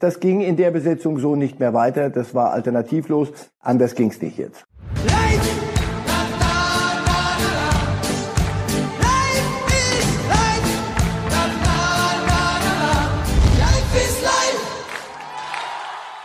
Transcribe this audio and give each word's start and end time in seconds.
Das 0.00 0.18
ging 0.18 0.40
in 0.40 0.56
der 0.56 0.70
Besetzung 0.70 1.18
so 1.18 1.36
nicht 1.36 1.60
mehr 1.60 1.74
weiter. 1.74 2.08
Das 2.08 2.34
war 2.34 2.52
alternativlos. 2.52 3.28
Anders 3.60 3.94
ging's 3.94 4.22
nicht 4.22 4.38
jetzt. 4.38 4.64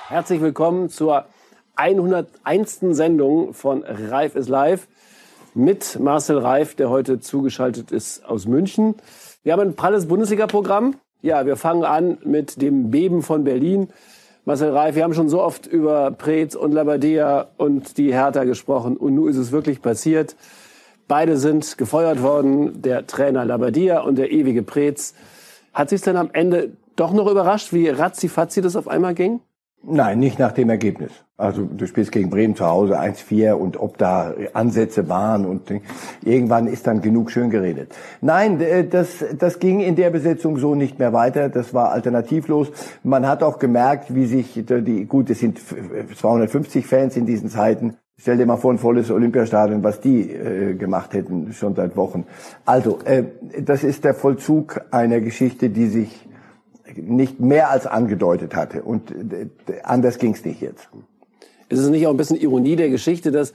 Herzlich 0.07 0.39
willkommen 0.39 0.88
zur 0.88 1.26
101. 1.76 2.80
Sendung 2.92 3.54
von 3.54 3.84
Reif 3.84 4.36
ist 4.36 4.48
live 4.48 4.88
mit 5.54 6.00
Marcel 6.00 6.38
Reif, 6.38 6.76
der 6.76 6.89
heute 6.89 7.20
zugeschaltet 7.20 7.92
ist 7.92 8.23
aus 8.23 8.48
München. 8.48 8.96
Wir 9.44 9.52
haben 9.52 9.62
ein 9.62 9.76
pralles 9.76 10.07
Bundesliga-Programm. 10.07 10.96
Ja, 11.22 11.46
wir 11.46 11.56
fangen 11.56 11.84
an 11.84 12.18
mit 12.24 12.62
dem 12.62 12.92
Beben 12.92 13.22
von 13.24 13.44
Berlin. 13.44 13.90
Marcel 14.46 14.70
Reif, 14.70 14.96
wir 14.96 15.04
haben 15.04 15.16
schon 15.16 15.30
so 15.30 15.42
oft 15.42 15.66
über 15.66 16.12
Preetz 16.12 16.54
und 16.54 16.72
Labadia 16.72 17.48
und 17.58 17.98
die 17.98 18.14
Hertha 18.14 18.44
gesprochen 18.44 18.96
und 18.96 19.16
nun 19.16 19.28
ist 19.28 19.38
es 19.38 19.52
wirklich 19.52 19.82
passiert. 19.82 20.36
Beide 21.08 21.38
sind 21.38 21.80
gefeuert 21.80 22.22
worden, 22.22 22.82
der 22.82 23.08
Trainer 23.08 23.44
Labadia 23.44 24.02
und 24.02 24.18
der 24.18 24.32
ewige 24.32 24.62
Preetz. 24.62 25.16
Hat 25.73 25.90
sich 25.90 26.02
denn 26.02 26.16
am 26.16 26.30
Ende 26.34 26.73
doch 26.96 27.12
noch 27.12 27.30
überrascht, 27.30 27.73
wie 27.73 27.90
ratzi-fatzi 27.90 28.62
das 28.62 28.76
auf 28.76 28.88
einmal 28.88 29.16
ging? 29.16 29.40
Nein, 29.88 30.20
nicht 30.20 30.39
nach 30.39 30.52
dem 30.52 30.70
Ergebnis. 30.70 31.12
Also 31.38 31.63
du 31.63 31.85
spielst 31.85 32.12
gegen 32.12 32.30
Bremen 32.30 32.55
zu 32.55 32.66
Hause 32.66 32.99
1-4 32.99 33.53
und 33.53 33.77
ob 33.77 33.98
da 33.98 34.34
Ansätze 34.53 35.09
waren 35.09 35.45
und 35.45 35.70
irgendwann 36.23 36.67
ist 36.67 36.88
dann 36.88 37.02
genug 37.02 37.30
schön 37.30 37.49
geredet. 37.49 37.94
Nein, 38.21 38.63
das, 38.89 39.23
das 39.38 39.59
ging 39.59 39.81
in 39.81 39.95
der 39.95 40.09
Besetzung 40.09 40.58
so 40.58 40.75
nicht 40.75 40.98
mehr 40.98 41.13
weiter. 41.13 41.49
Das 41.49 41.73
war 41.73 41.91
alternativlos. 41.91 42.71
Man 43.03 43.27
hat 43.27 43.44
auch 43.44 43.59
gemerkt, 43.59 44.16
wie 44.16 44.25
sich 44.25 44.63
die, 44.66 45.05
gut, 45.05 45.30
es 45.30 45.39
sind 45.39 45.59
250 45.59 46.88
Fans 46.88 47.17
in 47.17 47.25
diesen 47.25 47.49
Zeiten. 47.49 47.97
Stell 48.17 48.38
dir 48.38 48.45
mal 48.45 48.58
vor, 48.58 48.72
ein 48.72 48.77
volles 48.77 49.11
Olympiastadion, 49.11 49.83
was 49.83 49.99
die 49.99 50.31
äh, 50.31 50.73
gemacht 50.73 51.14
hätten 51.14 51.52
schon 51.52 51.75
seit 51.75 51.97
Wochen. 51.97 52.25
Also, 52.64 52.99
äh, 53.03 53.23
das 53.59 53.83
ist 53.83 54.05
der 54.05 54.14
Vollzug 54.14 54.86
einer 54.89 55.20
Geschichte, 55.20 55.70
die 55.70 55.88
sich 55.88 56.25
nicht 56.95 57.39
mehr 57.39 57.69
als 57.69 57.88
angedeutet 57.88 58.55
hatte. 58.55 58.83
Und 58.83 59.11
äh, 59.11 59.47
anders 59.83 60.17
ging 60.17 60.33
es 60.33 60.45
nicht 60.45 60.61
jetzt. 60.61 60.88
Ist 61.69 61.80
es 61.80 61.89
nicht 61.89 62.05
auch 62.08 62.11
ein 62.11 62.17
bisschen 62.17 62.38
Ironie 62.38 62.75
der 62.75 62.89
Geschichte, 62.89 63.31
dass 63.31 63.53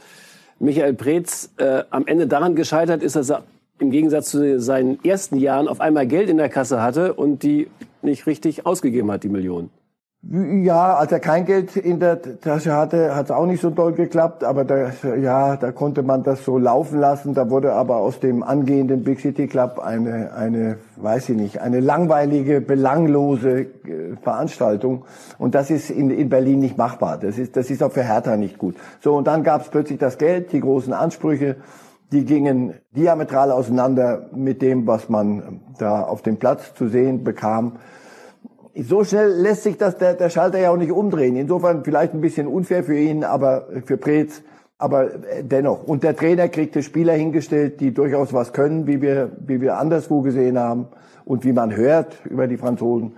Michael 0.58 0.94
Preetz 0.94 1.50
äh, 1.56 1.84
am 1.90 2.06
Ende 2.06 2.26
daran 2.26 2.54
gescheitert 2.54 3.02
ist, 3.02 3.16
dass 3.16 3.30
er 3.30 3.44
im 3.78 3.90
Gegensatz 3.90 4.30
zu 4.30 4.60
seinen 4.60 5.02
ersten 5.04 5.36
Jahren 5.36 5.68
auf 5.68 5.80
einmal 5.80 6.06
Geld 6.06 6.28
in 6.28 6.36
der 6.36 6.48
Kasse 6.48 6.82
hatte 6.82 7.14
und 7.14 7.42
die 7.42 7.68
nicht 8.02 8.26
richtig 8.26 8.66
ausgegeben 8.66 9.10
hat, 9.10 9.24
die 9.24 9.28
Millionen? 9.28 9.70
Ja, 10.22 10.96
als 10.96 11.12
er 11.12 11.18
kein 11.18 11.46
Geld 11.46 11.76
in 11.76 11.98
der 11.98 12.20
Tasche 12.40 12.74
hatte, 12.74 13.16
hat 13.16 13.26
es 13.26 13.30
auch 13.30 13.46
nicht 13.46 13.62
so 13.62 13.70
doll 13.70 13.94
geklappt, 13.94 14.44
aber 14.44 14.66
da, 14.66 14.90
ja, 15.16 15.56
da 15.56 15.72
konnte 15.72 16.02
man 16.02 16.22
das 16.22 16.44
so 16.44 16.58
laufen 16.58 17.00
lassen. 17.00 17.32
Da 17.32 17.48
wurde 17.48 17.72
aber 17.72 17.96
aus 17.96 18.20
dem 18.20 18.42
angehenden 18.42 19.02
Big 19.02 19.20
City 19.20 19.46
Club 19.46 19.78
eine, 19.78 20.34
eine, 20.34 20.76
weiß 20.96 21.30
ich 21.30 21.36
nicht, 21.36 21.62
eine 21.62 21.80
langweilige, 21.80 22.60
belanglose 22.60 23.60
äh, 23.60 23.66
Veranstaltung. 24.20 25.06
Und 25.38 25.54
das 25.54 25.70
ist 25.70 25.88
in, 25.88 26.10
in 26.10 26.28
Berlin 26.28 26.60
nicht 26.60 26.76
machbar. 26.76 27.16
Das 27.16 27.38
ist, 27.38 27.56
das 27.56 27.70
ist 27.70 27.82
auch 27.82 27.92
für 27.92 28.04
Hertha 28.04 28.36
nicht 28.36 28.58
gut. 28.58 28.76
So, 29.00 29.16
und 29.16 29.26
dann 29.26 29.42
gab 29.42 29.62
es 29.62 29.68
plötzlich 29.68 29.98
das 29.98 30.18
Geld, 30.18 30.52
die 30.52 30.60
großen 30.60 30.92
Ansprüche, 30.92 31.56
die 32.12 32.26
gingen 32.26 32.74
diametral 32.94 33.50
auseinander 33.50 34.26
mit 34.34 34.60
dem, 34.60 34.86
was 34.86 35.08
man 35.08 35.62
da 35.78 36.02
auf 36.02 36.20
dem 36.20 36.36
Platz 36.36 36.74
zu 36.74 36.88
sehen 36.88 37.24
bekam 37.24 37.78
so 38.82 39.04
schnell 39.04 39.30
lässt 39.30 39.64
sich 39.64 39.76
das 39.76 39.96
der, 39.98 40.14
der 40.14 40.30
Schalter 40.30 40.58
ja 40.58 40.70
auch 40.70 40.76
nicht 40.76 40.92
umdrehen. 40.92 41.36
Insofern 41.36 41.84
vielleicht 41.84 42.14
ein 42.14 42.20
bisschen 42.20 42.46
unfair 42.46 42.84
für 42.84 42.98
ihn, 42.98 43.24
aber 43.24 43.66
für 43.84 43.96
Preetz, 43.96 44.42
aber 44.78 45.14
äh, 45.14 45.44
dennoch. 45.44 45.84
Und 45.84 46.02
der 46.02 46.16
Trainer 46.16 46.48
kriegte 46.48 46.82
Spieler 46.82 47.12
hingestellt, 47.12 47.80
die 47.80 47.92
durchaus 47.92 48.32
was 48.32 48.52
können, 48.52 48.86
wie 48.86 49.02
wir, 49.02 49.30
wie 49.46 49.60
wir 49.60 49.78
anderswo 49.78 50.22
gesehen 50.22 50.58
haben 50.58 50.88
und 51.24 51.44
wie 51.44 51.52
man 51.52 51.74
hört 51.74 52.24
über 52.24 52.46
die 52.46 52.56
Franzosen. 52.56 53.12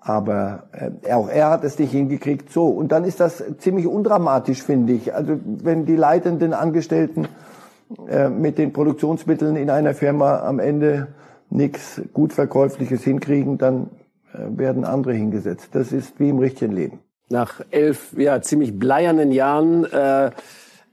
Aber 0.00 0.64
äh, 0.72 1.12
auch 1.12 1.28
er 1.28 1.50
hat 1.50 1.64
es 1.64 1.78
nicht 1.78 1.90
hingekriegt. 1.90 2.52
So, 2.52 2.66
und 2.66 2.92
dann 2.92 3.04
ist 3.04 3.18
das 3.18 3.42
ziemlich 3.58 3.86
undramatisch, 3.86 4.62
finde 4.62 4.92
ich. 4.92 5.14
Also 5.14 5.38
wenn 5.44 5.84
die 5.84 5.96
leitenden 5.96 6.52
Angestellten 6.52 7.26
äh, 8.08 8.28
mit 8.28 8.58
den 8.58 8.72
Produktionsmitteln 8.72 9.56
in 9.56 9.70
einer 9.70 9.94
Firma 9.94 10.40
am 10.40 10.58
Ende 10.58 11.08
nichts 11.50 12.02
gut 12.12 12.32
Verkäufliches 12.32 13.02
hinkriegen, 13.02 13.58
dann 13.58 13.84
äh, 13.84 13.95
werden 14.38 14.84
andere 14.84 15.14
hingesetzt. 15.14 15.68
Das 15.72 15.92
ist 15.92 16.18
wie 16.18 16.28
im 16.28 16.38
richtigen 16.38 16.72
Leben. 16.72 17.00
Nach 17.28 17.60
elf 17.70 18.12
ja, 18.16 18.40
ziemlich 18.40 18.78
bleiernen 18.78 19.32
Jahren 19.32 19.84
äh, 19.84 20.30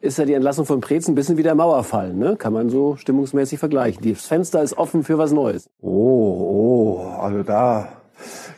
ist 0.01 0.17
ja 0.17 0.25
die 0.25 0.33
Entlassung 0.33 0.65
von 0.65 0.81
Preetz 0.81 1.07
ein 1.07 1.15
bisschen 1.15 1.37
wie 1.37 1.43
der 1.43 1.55
Mauerfall. 1.55 2.13
Ne? 2.13 2.35
Kann 2.35 2.53
man 2.53 2.69
so 2.69 2.95
stimmungsmäßig 2.95 3.59
vergleichen. 3.59 4.03
Das 4.11 4.25
Fenster 4.25 4.61
ist 4.61 4.77
offen 4.77 5.03
für 5.03 5.17
was 5.17 5.31
Neues. 5.31 5.69
Oh, 5.81 6.99
oh, 6.99 7.07
also 7.19 7.43
da 7.43 7.87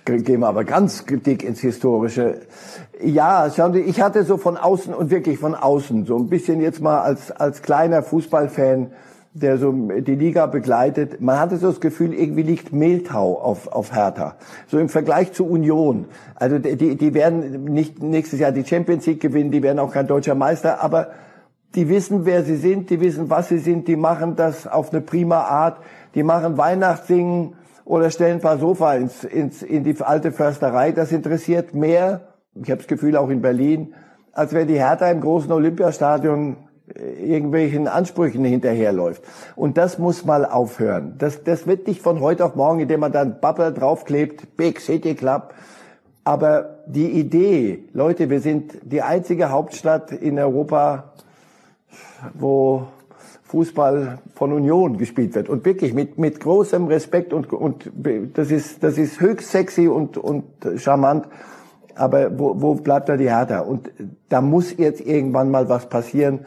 gehen 0.05 0.39
wir 0.39 0.47
aber 0.47 0.63
ganz 0.63 1.05
dick 1.05 1.43
ins 1.43 1.59
Historische. 1.59 2.41
Ja, 3.03 3.51
schauen 3.55 3.73
Sie, 3.73 3.81
ich 3.81 4.01
hatte 4.01 4.23
so 4.23 4.37
von 4.37 4.57
außen 4.57 4.93
und 4.93 5.11
wirklich 5.11 5.37
von 5.37 5.53
außen 5.53 6.05
so 6.05 6.17
ein 6.17 6.29
bisschen 6.29 6.61
jetzt 6.61 6.81
mal 6.81 7.01
als, 7.01 7.31
als 7.31 7.61
kleiner 7.61 8.03
Fußballfan 8.03 8.91
der 9.35 9.57
so 9.57 9.73
die 9.73 10.15
Liga 10.15 10.45
begleitet, 10.45 11.19
man 11.19 11.37
hatte 11.37 11.57
so 11.57 11.67
das 11.67 11.81
Gefühl, 11.81 12.13
irgendwie 12.13 12.43
liegt 12.43 12.71
Mehltau 12.71 13.37
auf, 13.37 13.67
auf 13.67 13.93
Hertha. 13.93 14.35
So 14.67 14.79
im 14.79 14.87
Vergleich 14.87 15.33
zu 15.33 15.45
Union. 15.45 16.05
Also 16.35 16.57
die, 16.57 16.95
die 16.95 17.13
werden 17.13 17.65
nicht 17.65 18.01
nächstes 18.01 18.39
Jahr 18.39 18.53
die 18.53 18.63
Champions 18.63 19.05
League 19.05 19.19
gewinnen, 19.19 19.51
die 19.51 19.61
werden 19.61 19.79
auch 19.79 19.91
kein 19.91 20.07
deutscher 20.07 20.35
Meister, 20.35 20.81
aber 20.81 21.09
die 21.75 21.89
wissen, 21.89 22.25
wer 22.25 22.43
sie 22.43 22.55
sind, 22.55 22.89
die 22.89 23.01
wissen, 23.01 23.29
was 23.29 23.49
sie 23.49 23.57
sind, 23.57 23.89
die 23.89 23.97
machen 23.97 24.37
das 24.37 24.67
auf 24.67 24.93
eine 24.93 25.01
prima 25.01 25.41
Art, 25.41 25.79
die 26.15 26.23
machen 26.23 26.57
Weihnachtssingen 26.57 27.55
oder 27.83 28.11
stellen 28.11 28.35
ein 28.37 28.41
paar 28.41 28.57
Sofa 28.57 28.93
ins, 28.93 29.25
ins, 29.25 29.61
in 29.61 29.83
die 29.83 29.99
alte 29.99 30.31
Försterei. 30.31 30.93
Das 30.93 31.11
interessiert 31.11 31.75
mehr, 31.75 32.29
ich 32.55 32.71
habe 32.71 32.77
das 32.77 32.87
Gefühl 32.87 33.17
auch 33.17 33.29
in 33.29 33.41
Berlin, 33.41 33.93
als 34.31 34.53
wenn 34.53 34.69
die 34.69 34.79
Hertha 34.79 35.11
im 35.11 35.19
großen 35.19 35.51
Olympiastadion 35.51 36.55
irgendwelchen 36.93 37.87
Ansprüchen 37.87 38.45
hinterherläuft. 38.45 39.23
Und 39.55 39.77
das 39.77 39.97
muss 39.97 40.23
mal 40.23 40.45
aufhören. 40.45 41.15
Das, 41.17 41.43
das 41.43 41.65
wird 41.65 41.87
nicht 41.87 42.01
von 42.01 42.19
heute 42.19 42.45
auf 42.45 42.55
morgen, 42.55 42.79
indem 42.79 42.99
man 42.99 43.11
dann 43.11 43.39
Bubble 43.39 43.73
draufklebt, 43.73 44.55
Big 44.55 44.79
City 44.79 45.15
Club. 45.15 45.53
Aber 46.23 46.79
die 46.87 47.11
Idee, 47.11 47.83
Leute, 47.93 48.29
wir 48.29 48.39
sind 48.39 48.73
die 48.83 49.01
einzige 49.01 49.51
Hauptstadt 49.51 50.11
in 50.11 50.39
Europa, 50.39 51.13
wo 52.33 52.87
Fußball 53.43 54.19
von 54.33 54.51
Union 54.51 54.97
gespielt 54.97 55.35
wird 55.35 55.49
und 55.49 55.65
wirklich 55.65 55.93
mit 55.93 56.17
mit 56.17 56.39
großem 56.39 56.87
Respekt 56.87 57.31
und 57.31 57.53
und 57.53 57.91
das 58.33 58.49
ist 58.49 58.83
das 58.83 58.97
ist 58.97 59.21
höchst 59.21 59.51
sexy 59.51 59.87
und 59.87 60.17
und 60.17 60.45
charmant. 60.77 61.27
Aber 61.97 62.37
wo, 62.37 62.59
wo 62.59 62.73
bleibt 62.73 63.07
da 63.07 63.15
die 63.15 63.29
Hertha? 63.29 63.59
Und 63.59 63.89
da 64.27 64.41
muss 64.41 64.75
jetzt 64.77 64.99
irgendwann 64.99 65.49
mal 65.49 65.69
was 65.69 65.87
passieren. 65.87 66.41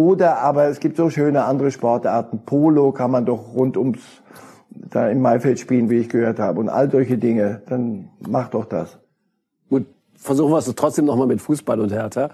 Oder 0.00 0.38
aber 0.38 0.64
es 0.68 0.80
gibt 0.80 0.96
so 0.96 1.10
schöne 1.10 1.44
andere 1.44 1.70
Sportarten. 1.70 2.40
Polo 2.46 2.90
kann 2.90 3.10
man 3.10 3.26
doch 3.26 3.52
rund 3.54 3.76
ums 3.76 4.00
da 4.70 5.10
im 5.10 5.20
Maifeld 5.20 5.60
spielen, 5.60 5.90
wie 5.90 5.98
ich 5.98 6.08
gehört 6.08 6.38
habe. 6.38 6.58
Und 6.58 6.70
all 6.70 6.90
solche 6.90 7.18
Dinge. 7.18 7.60
Dann 7.68 8.08
mach 8.26 8.48
doch 8.48 8.64
das. 8.64 8.98
Gut, 9.68 9.84
versuchen 10.14 10.52
wir 10.52 10.56
es 10.56 10.74
trotzdem 10.74 11.04
nochmal 11.04 11.26
mit 11.26 11.42
Fußball 11.42 11.78
und 11.80 11.92
Hertha. 11.92 12.30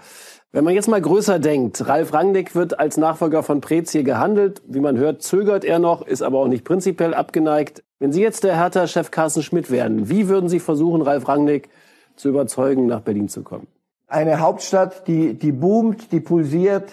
Wenn 0.53 0.63
man 0.63 0.75
jetzt 0.75 0.87
mal 0.87 1.01
größer 1.01 1.39
denkt, 1.39 1.85
Ralf 1.89 2.13
Rangnick 2.13 2.55
wird 2.55 2.79
als 2.79 2.95
Nachfolger 2.95 3.43
von 3.43 3.59
Preetz 3.59 3.91
hier 3.91 4.03
gehandelt. 4.03 4.61
Wie 4.65 4.79
man 4.79 4.97
hört, 4.97 5.21
zögert 5.21 5.65
er 5.65 5.79
noch, 5.79 6.07
ist 6.07 6.21
aber 6.21 6.39
auch 6.39 6.47
nicht 6.47 6.63
prinzipiell 6.63 7.13
abgeneigt. 7.13 7.83
Wenn 7.99 8.13
Sie 8.13 8.21
jetzt 8.21 8.45
der 8.45 8.55
Hertha-Chef 8.55 9.11
Carsten 9.11 9.43
Schmidt 9.43 9.69
wären, 9.69 10.07
wie 10.07 10.29
würden 10.29 10.47
Sie 10.47 10.61
versuchen, 10.61 11.01
Ralf 11.01 11.27
Rangnick 11.27 11.67
zu 12.15 12.29
überzeugen, 12.29 12.85
nach 12.85 13.01
Berlin 13.01 13.27
zu 13.27 13.43
kommen? 13.43 13.67
Eine 14.07 14.39
Hauptstadt, 14.39 15.05
die, 15.09 15.33
die 15.33 15.51
boomt, 15.51 16.13
die 16.13 16.21
pulsiert, 16.21 16.89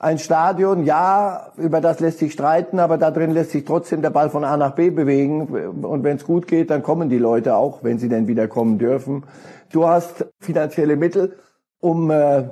ein 0.00 0.18
Stadion, 0.18 0.84
ja, 0.84 1.52
über 1.58 1.82
das 1.82 2.00
lässt 2.00 2.20
sich 2.20 2.32
streiten, 2.32 2.78
aber 2.78 2.96
da 2.96 3.10
drin 3.10 3.32
lässt 3.32 3.50
sich 3.50 3.66
trotzdem 3.66 4.00
der 4.00 4.08
Ball 4.08 4.30
von 4.30 4.44
A 4.44 4.56
nach 4.56 4.74
B 4.74 4.88
bewegen. 4.88 5.42
Und 5.42 6.04
wenn 6.04 6.16
es 6.16 6.24
gut 6.24 6.46
geht, 6.46 6.70
dann 6.70 6.82
kommen 6.82 7.10
die 7.10 7.18
Leute 7.18 7.54
auch, 7.54 7.84
wenn 7.84 7.98
sie 7.98 8.08
denn 8.08 8.26
wieder 8.26 8.48
kommen 8.48 8.78
dürfen. 8.78 9.24
Du 9.70 9.86
hast 9.86 10.24
finanzielle 10.40 10.96
Mittel, 10.96 11.36
um 11.80 12.10
äh, 12.10 12.48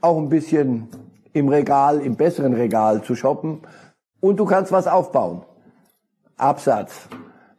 auch 0.00 0.16
ein 0.16 0.30
bisschen 0.30 0.88
im 1.34 1.50
Regal, 1.50 2.00
im 2.00 2.16
besseren 2.16 2.54
Regal 2.54 3.02
zu 3.02 3.14
shoppen. 3.14 3.60
Und 4.20 4.40
du 4.40 4.46
kannst 4.46 4.72
was 4.72 4.86
aufbauen. 4.86 5.42
Absatz. 6.38 7.08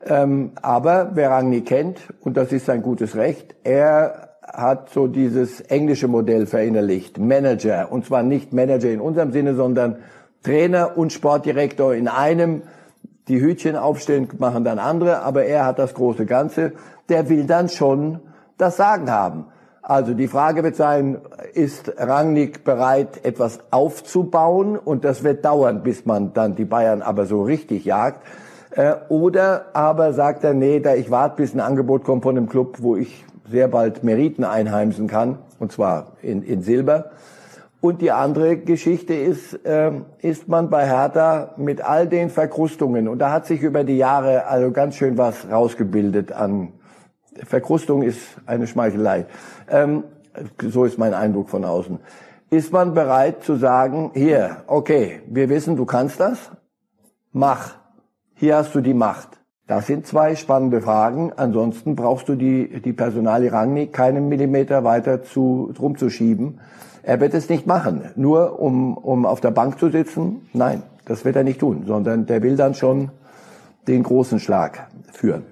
Ähm, 0.04 0.54
aber 0.64 1.12
wer 1.14 1.30
Rangni 1.30 1.62
kennt, 1.62 2.00
und 2.22 2.38
das 2.38 2.52
ist 2.52 2.66
sein 2.66 2.82
gutes 2.82 3.16
Recht, 3.16 3.56
er 3.64 4.27
hat 4.52 4.90
so 4.90 5.08
dieses 5.08 5.62
englische 5.62 6.08
Modell 6.08 6.46
verinnerlicht. 6.46 7.18
Manager. 7.20 7.92
Und 7.92 8.06
zwar 8.06 8.24
nicht 8.24 8.54
Manager 8.54 8.90
in 8.90 9.02
unserem 9.02 9.32
Sinne, 9.32 9.56
sondern 9.56 9.98
Trainer 10.44 10.98
und 10.98 11.12
Sportdirektor 11.14 11.94
in 11.94 12.08
einem. 12.08 12.64
Die 13.28 13.42
Hütchen 13.42 13.76
aufstellen, 13.76 14.30
machen 14.38 14.64
dann 14.64 14.80
andere, 14.80 15.22
aber 15.22 15.44
er 15.44 15.66
hat 15.66 15.80
das 15.80 15.94
große 15.94 16.26
Ganze. 16.26 16.72
Der 17.10 17.28
will 17.28 17.46
dann 17.46 17.68
schon 17.68 18.22
das 18.58 18.78
Sagen 18.78 19.12
haben. 19.12 19.48
Also 19.82 20.14
die 20.14 20.28
Frage 20.28 20.64
wird 20.64 20.76
sein, 20.76 21.20
ist 21.54 21.94
Rangnick 21.98 22.64
bereit, 22.64 23.26
etwas 23.26 23.60
aufzubauen? 23.72 24.78
Und 24.78 25.04
das 25.04 25.24
wird 25.24 25.44
dauern, 25.46 25.84
bis 25.84 26.06
man 26.06 26.34
dann 26.34 26.56
die 26.56 26.66
Bayern 26.66 27.02
aber 27.02 27.26
so 27.26 27.44
richtig 27.44 27.86
jagt. 27.86 28.22
Äh, 28.72 28.96
oder 29.10 29.68
aber 29.74 30.14
sagt 30.14 30.44
er, 30.44 30.54
nee, 30.54 30.80
da 30.80 30.94
ich 30.96 31.10
warte, 31.10 31.38
bis 31.38 31.54
ein 31.54 31.60
Angebot 31.60 32.04
kommt 32.04 32.24
von 32.24 32.38
einem 32.38 32.48
Club, 32.48 32.78
wo 32.82 32.96
ich 32.96 33.26
sehr 33.50 33.68
bald 33.68 34.04
Meriten 34.04 34.44
einheimsen 34.44 35.08
kann, 35.08 35.40
und 35.60 35.72
zwar 35.72 36.14
in, 36.22 36.44
in 36.44 36.62
Silber. 36.62 37.12
Und 37.80 38.02
die 38.02 38.12
andere 38.12 38.58
Geschichte 38.58 39.14
ist, 39.14 39.66
äh, 39.66 39.92
ist 40.20 40.48
man 40.48 40.70
bei 40.70 40.88
Hertha 40.88 41.54
mit 41.58 41.82
all 41.82 42.08
den 42.08 42.30
Verkrustungen, 42.30 43.08
und 43.08 43.20
da 43.20 43.32
hat 43.32 43.46
sich 43.46 43.62
über 43.62 43.84
die 43.84 43.98
Jahre 43.98 44.48
also 44.48 44.72
ganz 44.72 44.96
schön 44.96 45.18
was 45.18 45.50
rausgebildet 45.50 46.32
an 46.32 46.74
Verkrustung 47.46 48.02
ist 48.02 48.20
eine 48.46 48.68
Schmeichelei. 48.68 49.26
Ähm, 49.70 50.04
so 50.62 50.86
ist 50.86 50.98
mein 50.98 51.14
Eindruck 51.14 51.50
von 51.50 51.66
außen. 51.66 52.00
Ist 52.50 52.72
man 52.72 52.94
bereit 52.94 53.44
zu 53.44 53.56
sagen, 53.56 54.12
hier, 54.14 54.64
okay, 54.68 55.22
wir 55.28 55.50
wissen, 55.50 55.76
du 55.76 55.86
kannst 55.86 56.20
das, 56.20 56.52
mach. 57.32 57.76
Hier 58.36 58.56
hast 58.56 58.74
du 58.76 58.82
die 58.82 58.94
Macht. 58.94 59.37
Das 59.68 59.86
sind 59.86 60.08
zwei 60.08 60.36
spannende 60.36 60.82
Fragen. 60.82 61.34
Ansonsten 61.36 61.98
brauchst 61.98 62.30
du 62.30 62.36
die, 62.36 62.82
die 62.82 62.94
Personalie 62.94 63.52
Rangnick 63.52 63.92
keinen 63.92 64.30
Millimeter 64.30 64.86
weiter 64.86 65.24
zu, 65.24 65.74
drum 65.76 65.98
zu 65.98 66.10
schieben. 66.10 66.62
Er 67.04 67.20
wird 67.20 67.34
es 67.34 67.50
nicht 67.50 67.68
machen. 67.68 68.10
Nur 68.16 68.60
um, 68.60 68.98
um 68.98 69.26
auf 69.26 69.42
der 69.42 69.52
Bank 69.52 69.78
zu 69.78 69.90
sitzen? 69.90 70.48
Nein, 70.54 70.84
das 71.06 71.26
wird 71.26 71.36
er 71.36 71.44
nicht 71.44 71.60
tun, 71.60 71.84
sondern 71.86 72.26
der 72.26 72.42
will 72.44 72.56
dann 72.56 72.76
schon 72.76 73.12
den 73.90 74.04
großen 74.04 74.40
Schlag 74.40 74.88
führen. 75.12 75.44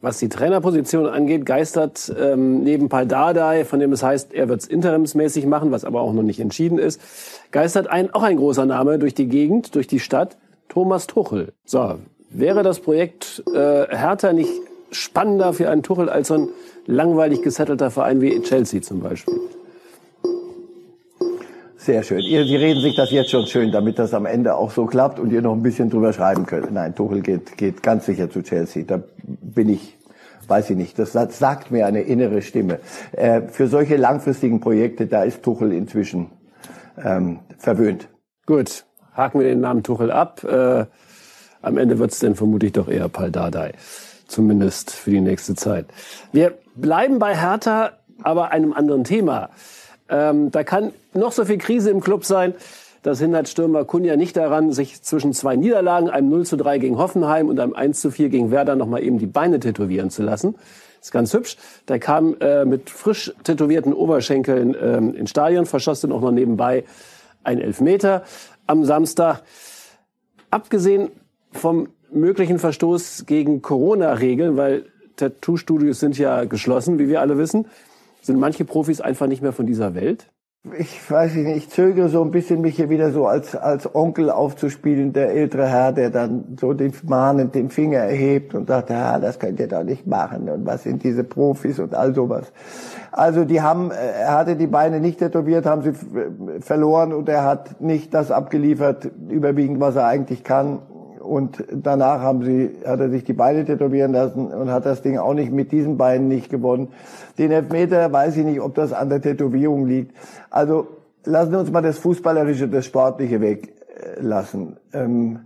Was 0.00 0.18
die 0.18 0.28
Trainerposition 0.28 1.06
angeht, 1.06 1.46
geistert 1.46 2.12
ähm, 2.18 2.64
neben 2.64 2.88
Paldadei, 2.88 3.64
von 3.64 3.78
dem 3.78 3.92
es 3.92 4.02
heißt, 4.02 4.32
er 4.32 4.48
wird 4.48 4.62
es 4.62 4.66
interimsmäßig 4.66 5.46
machen, 5.46 5.70
was 5.70 5.84
aber 5.84 6.00
auch 6.00 6.12
noch 6.12 6.24
nicht 6.24 6.40
entschieden 6.40 6.78
ist, 6.78 7.00
geistert 7.52 7.88
ein, 7.88 8.12
auch 8.12 8.22
ein 8.22 8.36
großer 8.36 8.66
Name 8.66 8.98
durch 8.98 9.14
die 9.14 9.28
Gegend, 9.28 9.74
durch 9.76 9.86
die 9.86 10.00
Stadt, 10.00 10.38
Thomas 10.68 11.06
Tuchel. 11.06 11.52
So, 11.64 11.98
Wäre 12.34 12.62
das 12.62 12.80
Projekt 12.80 13.42
äh, 13.54 13.86
Hertha 13.94 14.32
nicht 14.32 14.50
spannender 14.90 15.52
für 15.52 15.68
einen 15.68 15.82
Tuchel 15.82 16.08
als 16.08 16.28
so 16.28 16.34
ein 16.34 16.48
langweilig 16.86 17.42
gesettelter 17.42 17.90
Verein 17.90 18.20
wie 18.22 18.40
Chelsea 18.40 18.80
zum 18.80 19.00
Beispiel? 19.00 19.38
Sehr 21.76 22.02
schön. 22.02 22.20
Ihr, 22.20 22.44
Sie 22.44 22.56
reden 22.56 22.80
sich 22.80 22.96
das 22.96 23.10
jetzt 23.10 23.30
schon 23.30 23.46
schön, 23.46 23.70
damit 23.70 23.98
das 23.98 24.14
am 24.14 24.24
Ende 24.24 24.54
auch 24.54 24.70
so 24.70 24.86
klappt 24.86 25.18
und 25.18 25.30
ihr 25.30 25.42
noch 25.42 25.52
ein 25.52 25.62
bisschen 25.62 25.90
drüber 25.90 26.12
schreiben 26.12 26.46
könnt. 26.46 26.72
Nein, 26.72 26.94
Tuchel 26.94 27.20
geht, 27.20 27.58
geht 27.58 27.82
ganz 27.82 28.06
sicher 28.06 28.30
zu 28.30 28.42
Chelsea. 28.42 28.84
Da 28.86 29.02
bin 29.24 29.68
ich, 29.68 29.98
weiß 30.46 30.70
ich 30.70 30.76
nicht, 30.76 30.98
das 30.98 31.12
sagt 31.12 31.70
mir 31.70 31.84
eine 31.86 32.02
innere 32.02 32.40
Stimme. 32.40 32.78
Äh, 33.12 33.42
für 33.48 33.66
solche 33.66 33.96
langfristigen 33.96 34.60
Projekte, 34.60 35.06
da 35.06 35.24
ist 35.24 35.42
Tuchel 35.42 35.72
inzwischen 35.72 36.30
ähm, 37.02 37.40
verwöhnt. 37.58 38.08
Gut, 38.46 38.86
haken 39.12 39.40
wir 39.40 39.48
den 39.48 39.60
Namen 39.60 39.82
Tuchel 39.82 40.10
ab. 40.10 40.44
Äh 40.44 40.86
am 41.62 41.78
Ende 41.78 41.98
wird 41.98 42.12
es 42.12 42.18
dann 42.18 42.34
vermutlich 42.34 42.72
doch 42.72 42.88
eher 42.88 43.08
Paldadei. 43.08 43.72
Zumindest 44.26 44.90
für 44.90 45.10
die 45.10 45.20
nächste 45.20 45.54
Zeit. 45.54 45.86
Wir 46.32 46.54
bleiben 46.74 47.18
bei 47.18 47.36
Hertha, 47.36 47.92
aber 48.22 48.50
einem 48.50 48.72
anderen 48.72 49.04
Thema. 49.04 49.50
Ähm, 50.08 50.50
da 50.50 50.64
kann 50.64 50.92
noch 51.14 51.32
so 51.32 51.44
viel 51.44 51.58
Krise 51.58 51.90
im 51.90 52.00
Club 52.00 52.24
sein. 52.24 52.54
Das 53.02 53.18
hindert 53.18 53.48
Stürmer 53.48 53.84
Kunja 53.84 54.16
nicht 54.16 54.36
daran, 54.36 54.72
sich 54.72 55.02
zwischen 55.02 55.32
zwei 55.32 55.56
Niederlagen, 55.56 56.08
einem 56.08 56.28
0 56.28 56.46
zu 56.46 56.56
3 56.56 56.78
gegen 56.78 56.98
Hoffenheim 56.98 57.48
und 57.48 57.58
einem 57.58 57.74
1 57.74 58.00
zu 58.00 58.10
4 58.12 58.28
gegen 58.28 58.50
Werder 58.52 58.76
nochmal 58.76 59.02
eben 59.02 59.18
die 59.18 59.26
Beine 59.26 59.58
tätowieren 59.58 60.10
zu 60.10 60.22
lassen. 60.22 60.54
ist 61.00 61.10
ganz 61.10 61.34
hübsch. 61.34 61.56
Der 61.88 61.98
kam 61.98 62.36
äh, 62.40 62.64
mit 62.64 62.90
frisch 62.90 63.32
tätowierten 63.42 63.92
Oberschenkeln 63.92 64.76
ähm, 64.80 65.14
ins 65.14 65.30
Stadion, 65.30 65.66
verschoss 65.66 66.00
dann 66.00 66.12
auch 66.12 66.20
noch 66.20 66.30
nebenbei 66.30 66.84
ein 67.42 67.58
Elfmeter 67.58 68.22
am 68.68 68.84
Samstag. 68.84 69.42
Abgesehen 70.50 71.10
vom 71.52 71.88
möglichen 72.10 72.58
Verstoß 72.58 73.24
gegen 73.26 73.62
Corona-Regeln, 73.62 74.56
weil 74.56 74.86
Tattoo-Studios 75.16 76.00
sind 76.00 76.18
ja 76.18 76.44
geschlossen, 76.44 76.98
wie 76.98 77.08
wir 77.08 77.20
alle 77.20 77.38
wissen. 77.38 77.66
Sind 78.20 78.38
manche 78.38 78.64
Profis 78.64 79.00
einfach 79.00 79.26
nicht 79.26 79.42
mehr 79.42 79.52
von 79.52 79.66
dieser 79.66 79.94
Welt? 79.94 80.28
Ich 80.78 81.10
weiß 81.10 81.34
nicht, 81.34 81.56
ich 81.56 81.70
zögere 81.70 82.08
so 82.08 82.22
ein 82.22 82.30
bisschen, 82.30 82.60
mich 82.60 82.76
hier 82.76 82.88
wieder 82.88 83.10
so 83.10 83.26
als, 83.26 83.56
als 83.56 83.96
Onkel 83.96 84.30
aufzuspielen, 84.30 85.12
der 85.12 85.30
ältere 85.30 85.66
Herr, 85.66 85.92
der 85.92 86.10
dann 86.10 86.56
so 86.60 86.72
den 86.72 86.92
mahnend 87.02 87.56
den 87.56 87.68
Finger 87.68 87.98
erhebt 87.98 88.54
und 88.54 88.68
sagt, 88.68 88.90
ja, 88.90 89.18
das 89.18 89.40
könnt 89.40 89.58
ihr 89.58 89.66
doch 89.66 89.82
nicht 89.82 90.06
machen 90.06 90.48
und 90.48 90.64
was 90.64 90.84
sind 90.84 91.02
diese 91.02 91.24
Profis 91.24 91.80
und 91.80 91.96
all 91.96 92.14
sowas. 92.14 92.52
Also 93.10 93.44
die 93.44 93.60
haben, 93.60 93.90
äh, 93.90 93.94
er 94.20 94.36
hatte 94.36 94.54
die 94.54 94.68
Beine 94.68 95.00
nicht 95.00 95.18
tätowiert, 95.18 95.66
haben 95.66 95.82
sie 95.82 95.94
verloren 96.60 97.12
und 97.12 97.28
er 97.28 97.42
hat 97.42 97.80
nicht 97.80 98.14
das 98.14 98.30
abgeliefert, 98.30 99.10
überwiegend, 99.30 99.80
was 99.80 99.96
er 99.96 100.06
eigentlich 100.06 100.44
kann 100.44 100.78
und 101.32 101.64
danach 101.72 102.20
haben 102.20 102.44
sie, 102.44 102.70
hat 102.84 103.00
er 103.00 103.08
sich 103.08 103.24
die 103.24 103.32
Beine 103.32 103.64
tätowieren 103.64 104.12
lassen 104.12 104.48
und 104.48 104.70
hat 104.70 104.84
das 104.84 105.00
Ding 105.00 105.16
auch 105.16 105.32
nicht 105.32 105.50
mit 105.50 105.72
diesen 105.72 105.96
Beinen 105.96 106.28
nicht 106.28 106.50
gewonnen. 106.50 106.88
Den 107.38 107.50
Elfmeter 107.50 108.12
weiß 108.12 108.36
ich 108.36 108.44
nicht, 108.44 108.60
ob 108.60 108.74
das 108.74 108.92
an 108.92 109.08
der 109.08 109.22
Tätowierung 109.22 109.86
liegt. 109.86 110.14
Also 110.50 110.88
lassen 111.24 111.52
wir 111.52 111.60
uns 111.60 111.70
mal 111.70 111.80
das 111.80 111.96
Fußballerische, 111.98 112.68
das 112.68 112.84
Sportliche 112.84 113.40
weglassen. 113.40 114.76
Ähm, 114.92 115.40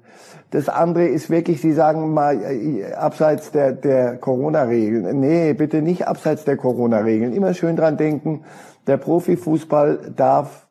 das 0.51 0.69
andere 0.69 1.07
ist 1.07 1.31
wirklich, 1.31 1.61
Sie 1.61 1.73
sagen 1.73 2.13
mal, 2.13 2.43
äh, 2.43 2.93
abseits 2.95 3.53
der, 3.53 3.71
der 3.71 4.17
Corona-Regeln. 4.17 5.21
Nee, 5.21 5.55
bitte 5.55 5.83
nicht 5.83 6.09
abseits 6.09 6.45
der 6.45 6.57
Corona-Regeln. 6.57 7.33
Immer 7.33 7.55
schön 7.55 7.77
dran 7.77 7.97
denken, 7.97 8.43
der 8.89 8.97
Profifußball 8.97 10.13
darf 10.17 10.67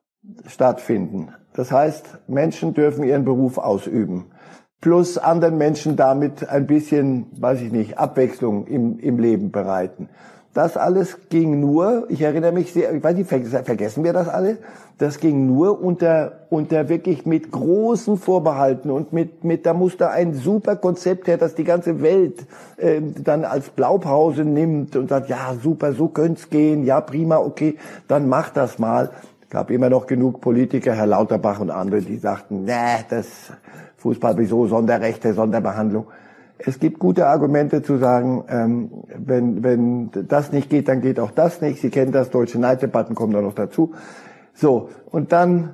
stattfinden. 0.45 1.29
Das 1.53 1.71
heißt, 1.71 2.17
Menschen 2.27 2.73
dürfen 2.73 3.05
ihren 3.05 3.23
Beruf 3.23 3.57
ausüben 3.57 4.25
plus 4.85 5.17
anderen 5.17 5.57
Menschen 5.57 5.95
damit 5.95 6.47
ein 6.47 6.67
bisschen, 6.67 7.25
weiß 7.39 7.59
ich 7.61 7.71
nicht, 7.71 7.97
Abwechslung 7.97 8.67
im, 8.67 8.99
im 8.99 9.17
Leben 9.17 9.49
bereiten. 9.49 10.09
Das 10.53 10.77
alles 10.77 11.27
ging 11.29 11.59
nur, 11.59 12.05
ich 12.09 12.21
erinnere 12.21 12.51
mich 12.51 12.71
sehr, 12.71 12.93
ich 12.93 13.03
weiß 13.03 13.15
nicht, 13.15 13.27
vergessen 13.27 14.03
wir 14.03 14.13
das 14.13 14.27
alle? 14.27 14.59
Das 14.99 15.19
ging 15.19 15.47
nur 15.47 15.81
unter, 15.81 16.33
unter 16.51 16.87
wirklich 16.87 17.25
mit 17.25 17.51
großen 17.51 18.17
Vorbehalten 18.17 18.91
und 18.91 19.11
mit, 19.11 19.43
mit, 19.43 19.65
da 19.65 19.73
musste 19.73 20.11
ein 20.11 20.35
super 20.35 20.75
Konzept 20.75 21.25
her, 21.25 21.39
das 21.39 21.55
die 21.55 21.63
ganze 21.63 22.03
Welt 22.03 22.45
äh, 22.77 23.01
dann 23.01 23.43
als 23.43 23.71
Blaupause 23.71 24.45
nimmt 24.45 24.95
und 24.95 25.09
sagt, 25.09 25.29
ja, 25.29 25.55
super, 25.63 25.93
so 25.93 26.09
könnte 26.09 26.47
gehen, 26.51 26.85
ja, 26.85 27.01
prima, 27.01 27.37
okay, 27.37 27.75
dann 28.07 28.29
mach 28.29 28.51
das 28.51 28.77
mal. 28.77 29.09
Es 29.41 29.49
gab 29.49 29.71
immer 29.71 29.89
noch 29.89 30.05
genug 30.05 30.41
Politiker, 30.41 30.93
Herr 30.93 31.07
Lauterbach 31.07 31.59
und 31.59 31.71
andere, 31.71 32.01
die 32.01 32.17
sagten, 32.17 32.65
nee, 32.65 33.03
das 33.09 33.25
Fußball 34.05 34.37
wieso 34.37 34.67
Sonderrechte, 34.67 35.33
Sonderbehandlung. 35.33 36.05
Es 36.59 36.79
gibt 36.79 36.99
gute 36.99 37.25
Argumente 37.25 37.81
zu 37.81 37.97
sagen, 37.97 38.43
ähm, 38.49 38.91
wenn, 39.17 39.63
wenn 39.63 40.11
das 40.27 40.51
nicht 40.51 40.69
geht, 40.69 40.87
dann 40.87 41.01
geht 41.01 41.19
auch 41.19 41.31
das 41.31 41.59
nicht. 41.59 41.81
Sie 41.81 41.89
kennen 41.89 42.11
das, 42.11 42.29
deutsche 42.29 42.59
Neiddebatten 42.59 43.15
kommen 43.15 43.33
da 43.33 43.41
noch 43.41 43.55
dazu. 43.55 43.93
So, 44.53 44.89
und 45.09 45.31
dann 45.31 45.73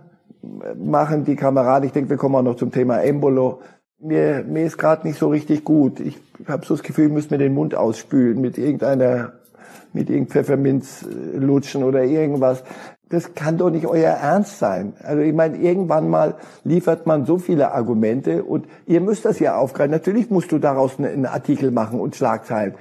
machen 0.81 1.25
die 1.25 1.35
Kameraden, 1.35 1.87
ich 1.87 1.91
denke, 1.91 2.09
wir 2.09 2.17
kommen 2.17 2.35
auch 2.35 2.41
noch 2.41 2.55
zum 2.55 2.71
Thema 2.71 3.03
Embolo, 3.03 3.59
mir, 3.99 4.45
mir 4.47 4.65
ist 4.65 4.77
gerade 4.77 5.05
nicht 5.05 5.19
so 5.19 5.27
richtig 5.27 5.65
gut. 5.65 5.99
Ich 5.99 6.17
habe 6.47 6.65
so 6.65 6.73
das 6.73 6.83
Gefühl, 6.83 7.07
ich 7.07 7.11
müsste 7.11 7.33
mir 7.33 7.43
den 7.43 7.53
Mund 7.53 7.75
ausspülen 7.75 8.39
mit 8.39 8.57
irgendeiner, 8.57 9.33
mit 9.91 10.09
irgendeinem 10.09 10.31
Pfefferminz 10.31 11.05
lutschen 11.35 11.83
oder 11.83 12.05
irgendwas 12.05 12.63
das 13.11 13.35
kann 13.35 13.57
doch 13.57 13.69
nicht 13.69 13.85
euer 13.85 14.11
Ernst 14.11 14.57
sein. 14.59 14.93
Also 15.03 15.21
ich 15.21 15.33
meine, 15.33 15.57
irgendwann 15.57 16.09
mal 16.09 16.35
liefert 16.63 17.05
man 17.05 17.25
so 17.25 17.37
viele 17.37 17.73
Argumente 17.73 18.43
und 18.43 18.65
ihr 18.87 19.01
müsst 19.01 19.25
das 19.25 19.39
ja 19.39 19.57
aufgreifen. 19.57 19.91
Natürlich 19.91 20.29
musst 20.29 20.51
du 20.51 20.59
daraus 20.59 20.97
einen 20.97 21.25
Artikel 21.25 21.71
machen 21.71 21.99
und 21.99 22.15
Schlagzeilen. 22.15 22.75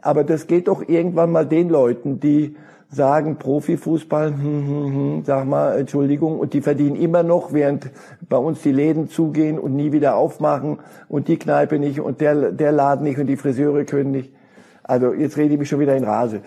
Aber 0.00 0.24
das 0.24 0.46
geht 0.46 0.68
doch 0.68 0.88
irgendwann 0.88 1.32
mal 1.32 1.46
den 1.46 1.68
Leuten, 1.68 2.18
die 2.18 2.56
sagen, 2.90 3.36
Profifußball, 3.36 4.28
hm, 4.28 4.38
hm, 4.40 4.94
hm, 4.94 5.22
sag 5.24 5.46
mal, 5.46 5.78
Entschuldigung, 5.78 6.38
und 6.38 6.54
die 6.54 6.60
verdienen 6.60 6.96
immer 6.96 7.22
noch, 7.22 7.52
während 7.52 7.90
bei 8.28 8.36
uns 8.36 8.62
die 8.62 8.72
Läden 8.72 9.08
zugehen 9.08 9.58
und 9.58 9.74
nie 9.74 9.92
wieder 9.92 10.16
aufmachen 10.16 10.78
und 11.08 11.28
die 11.28 11.38
Kneipe 11.38 11.78
nicht 11.78 12.00
und 12.00 12.20
der, 12.20 12.52
der 12.52 12.72
Laden 12.72 13.04
nicht 13.04 13.18
und 13.18 13.26
die 13.26 13.36
Friseure 13.36 13.84
können 13.84 14.12
nicht. 14.12 14.32
Also 14.86 15.14
jetzt 15.14 15.38
rede 15.38 15.54
ich 15.54 15.58
mich 15.58 15.68
schon 15.68 15.80
wieder 15.80 15.96
in 15.96 16.04
Rase. 16.04 16.42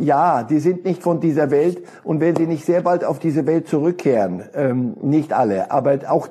Ja, 0.00 0.44
die 0.44 0.60
sind 0.60 0.86
nicht 0.86 1.02
von 1.02 1.20
dieser 1.20 1.50
Welt 1.50 1.82
und 2.04 2.20
wenn 2.20 2.34
sie 2.34 2.46
nicht 2.46 2.64
sehr 2.64 2.80
bald 2.80 3.04
auf 3.04 3.18
diese 3.18 3.46
Welt 3.46 3.68
zurückkehren, 3.68 4.44
ähm, 4.54 4.96
nicht 5.02 5.34
alle, 5.34 5.70
aber 5.70 5.98
auch 6.08 6.28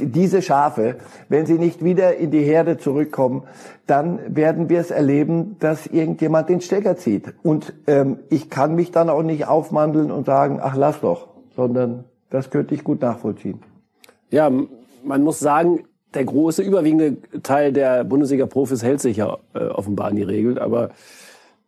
diese 0.00 0.40
Schafe, 0.40 0.96
wenn 1.28 1.44
sie 1.44 1.58
nicht 1.58 1.84
wieder 1.84 2.16
in 2.16 2.30
die 2.30 2.42
Herde 2.42 2.78
zurückkommen, 2.78 3.42
dann 3.86 4.20
werden 4.34 4.70
wir 4.70 4.80
es 4.80 4.90
erleben, 4.90 5.56
dass 5.58 5.86
irgendjemand 5.86 6.48
den 6.48 6.62
Stecker 6.62 6.96
zieht. 6.96 7.34
Und 7.42 7.74
ähm, 7.86 8.20
ich 8.30 8.48
kann 8.48 8.74
mich 8.74 8.90
dann 8.90 9.10
auch 9.10 9.22
nicht 9.22 9.46
aufmandeln 9.46 10.10
und 10.10 10.24
sagen, 10.24 10.60
ach 10.62 10.76
lass 10.76 11.00
doch, 11.02 11.28
sondern 11.54 12.04
das 12.30 12.48
könnte 12.48 12.74
ich 12.74 12.84
gut 12.84 13.02
nachvollziehen. 13.02 13.60
Ja, 14.30 14.50
man 15.04 15.22
muss 15.22 15.40
sagen, 15.40 15.80
der 16.14 16.24
große, 16.24 16.62
überwiegende 16.62 17.16
Teil 17.42 17.72
der 17.72 18.04
Bundesliga-Profis 18.04 18.82
hält 18.82 19.00
sich 19.00 19.18
ja 19.18 19.38
äh, 19.54 19.64
offenbar 19.64 20.08
an 20.08 20.16
die 20.16 20.22
Regeln, 20.22 20.58
aber 20.58 20.90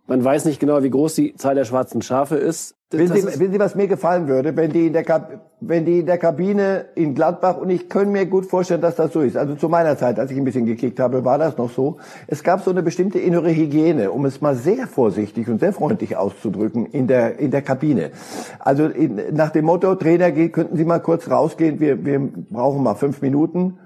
Man 0.07 0.23
weiß 0.23 0.45
nicht 0.45 0.61
genau, 0.61 0.83
wie 0.83 0.91
groß 0.91 1.15
die 1.15 1.35
Zahl 1.35 1.55
der 1.55 1.65
schwarzen 1.65 2.03
Schafe 2.03 2.37
ist. 2.37 2.75
Wissen 2.91 3.17
Sie, 3.17 3.27
wissen 3.27 3.53
Sie, 3.53 3.59
was 3.59 3.75
mir 3.75 3.89
gefallen 3.89 4.29
würde, 4.29 4.55
wenn 4.55 4.71
die, 4.71 4.87
in 4.89 4.93
der 4.93 5.03
Kab 5.03 5.51
wenn 5.61 5.87
die 5.87 6.01
in 6.01 6.07
der 6.07 6.19
Kabine 6.19 6.85
in 6.95 7.15
Gladbach, 7.15 7.57
und 7.57 7.71
ich 7.71 7.89
könnte 7.89 8.11
mir 8.11 8.27
gut 8.27 8.45
vorstellen, 8.45 8.83
dass 8.83 8.97
das 8.97 9.15
so 9.15 9.23
ist, 9.23 9.37
also 9.37 9.55
zu 9.55 9.71
meiner 9.71 9.97
Zeit, 9.97 10.19
als 10.19 10.31
ich 10.31 10.37
ein 10.37 10.45
bisschen 10.45 10.67
gekickt 10.67 11.01
habe, 11.01 11.25
war 11.25 11.39
das 11.39 11.57
noch 11.57 11.71
so, 11.71 11.97
es 12.27 12.43
gab 12.43 12.63
so 12.63 12.71
eine 12.71 12.83
bestimmte 12.83 13.19
innere 13.19 13.49
Hygiene, 13.49 14.11
um 14.11 14.27
es 14.27 14.43
mal 14.43 14.55
sehr 14.55 14.87
vorsichtig 14.87 15.49
und 15.49 15.59
sehr 15.59 15.73
freundlich 15.73 16.19
auszudrücken, 16.19 16.85
in 16.85 17.07
der, 17.07 17.39
in 17.39 17.51
der 17.51 17.63
Kabine. 17.63 18.11
Also 18.59 18.85
in, 18.85 19.19
nach 19.33 19.51
dem 19.51 19.65
Motto, 19.65 19.95
Trainer, 19.95 20.31
könnten 20.31 20.77
Sie 20.77 20.85
mal 20.85 21.01
kurz 21.01 21.31
rausgehen, 21.31 21.81
wir, 21.81 22.05
wir 22.05 22.21
brauchen 22.51 22.83
mal 22.83 22.95
fünf 22.95 23.23
Minuten, 23.23 23.79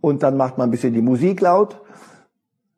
und 0.00 0.22
dann 0.22 0.36
macht 0.36 0.58
man 0.58 0.68
ein 0.68 0.70
bisschen 0.70 0.94
die 0.94 1.02
Musik 1.02 1.40
laut, 1.40 1.80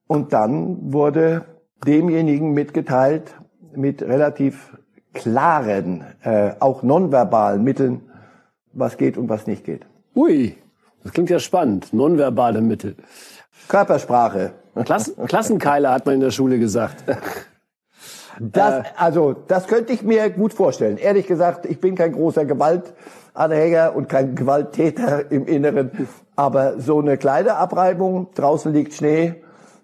und 0.09 0.33
dann 0.33 0.93
wurde 0.93 1.45
demjenigen 1.87 2.53
mitgeteilt, 2.53 3.35
mit 3.77 4.03
relativ 4.03 4.77
klaren, 5.13 6.03
äh, 6.23 6.53
auch 6.59 6.83
nonverbalen 6.83 7.63
Mitteln, 7.63 8.01
was 8.73 8.97
geht 8.97 9.17
und 9.17 9.29
was 9.29 9.47
nicht 9.47 9.65
geht. 9.65 9.87
Ui, 10.17 10.57
das 11.05 11.13
klingt 11.13 11.31
ja 11.31 11.39
spannend. 11.39 11.93
Nonverbale 11.93 12.61
Mittel. 12.61 12.97
Körpersprache. 13.69 14.53
Klassen, 14.85 15.27
Klassenkeiler 15.27 15.93
hat 15.93 16.07
man 16.07 16.17
in 16.17 16.21
der 16.21 16.31
Schule 16.31 16.59
gesagt. 16.59 17.05
Das, 18.41 18.87
also, 18.97 19.33
das 19.33 19.67
könnte 19.67 19.93
ich 19.93 20.03
mir 20.03 20.31
gut 20.31 20.53
vorstellen. 20.53 20.97
Ehrlich 20.97 21.27
gesagt, 21.27 21.67
ich 21.67 21.81
bin 21.81 21.97
kein 21.97 22.13
großer 22.13 22.45
Gewaltanhänger 22.45 23.97
und 23.97 24.09
kein 24.09 24.37
Gewalttäter 24.37 25.31
im 25.31 25.47
Inneren. 25.47 25.91
Aber 26.39 26.79
so 26.79 27.01
eine 27.01 27.19
kleine 27.19 27.57
Abreibung, 27.57 28.29
draußen 28.37 28.73
liegt 28.73 28.95
Schnee, 28.95 29.35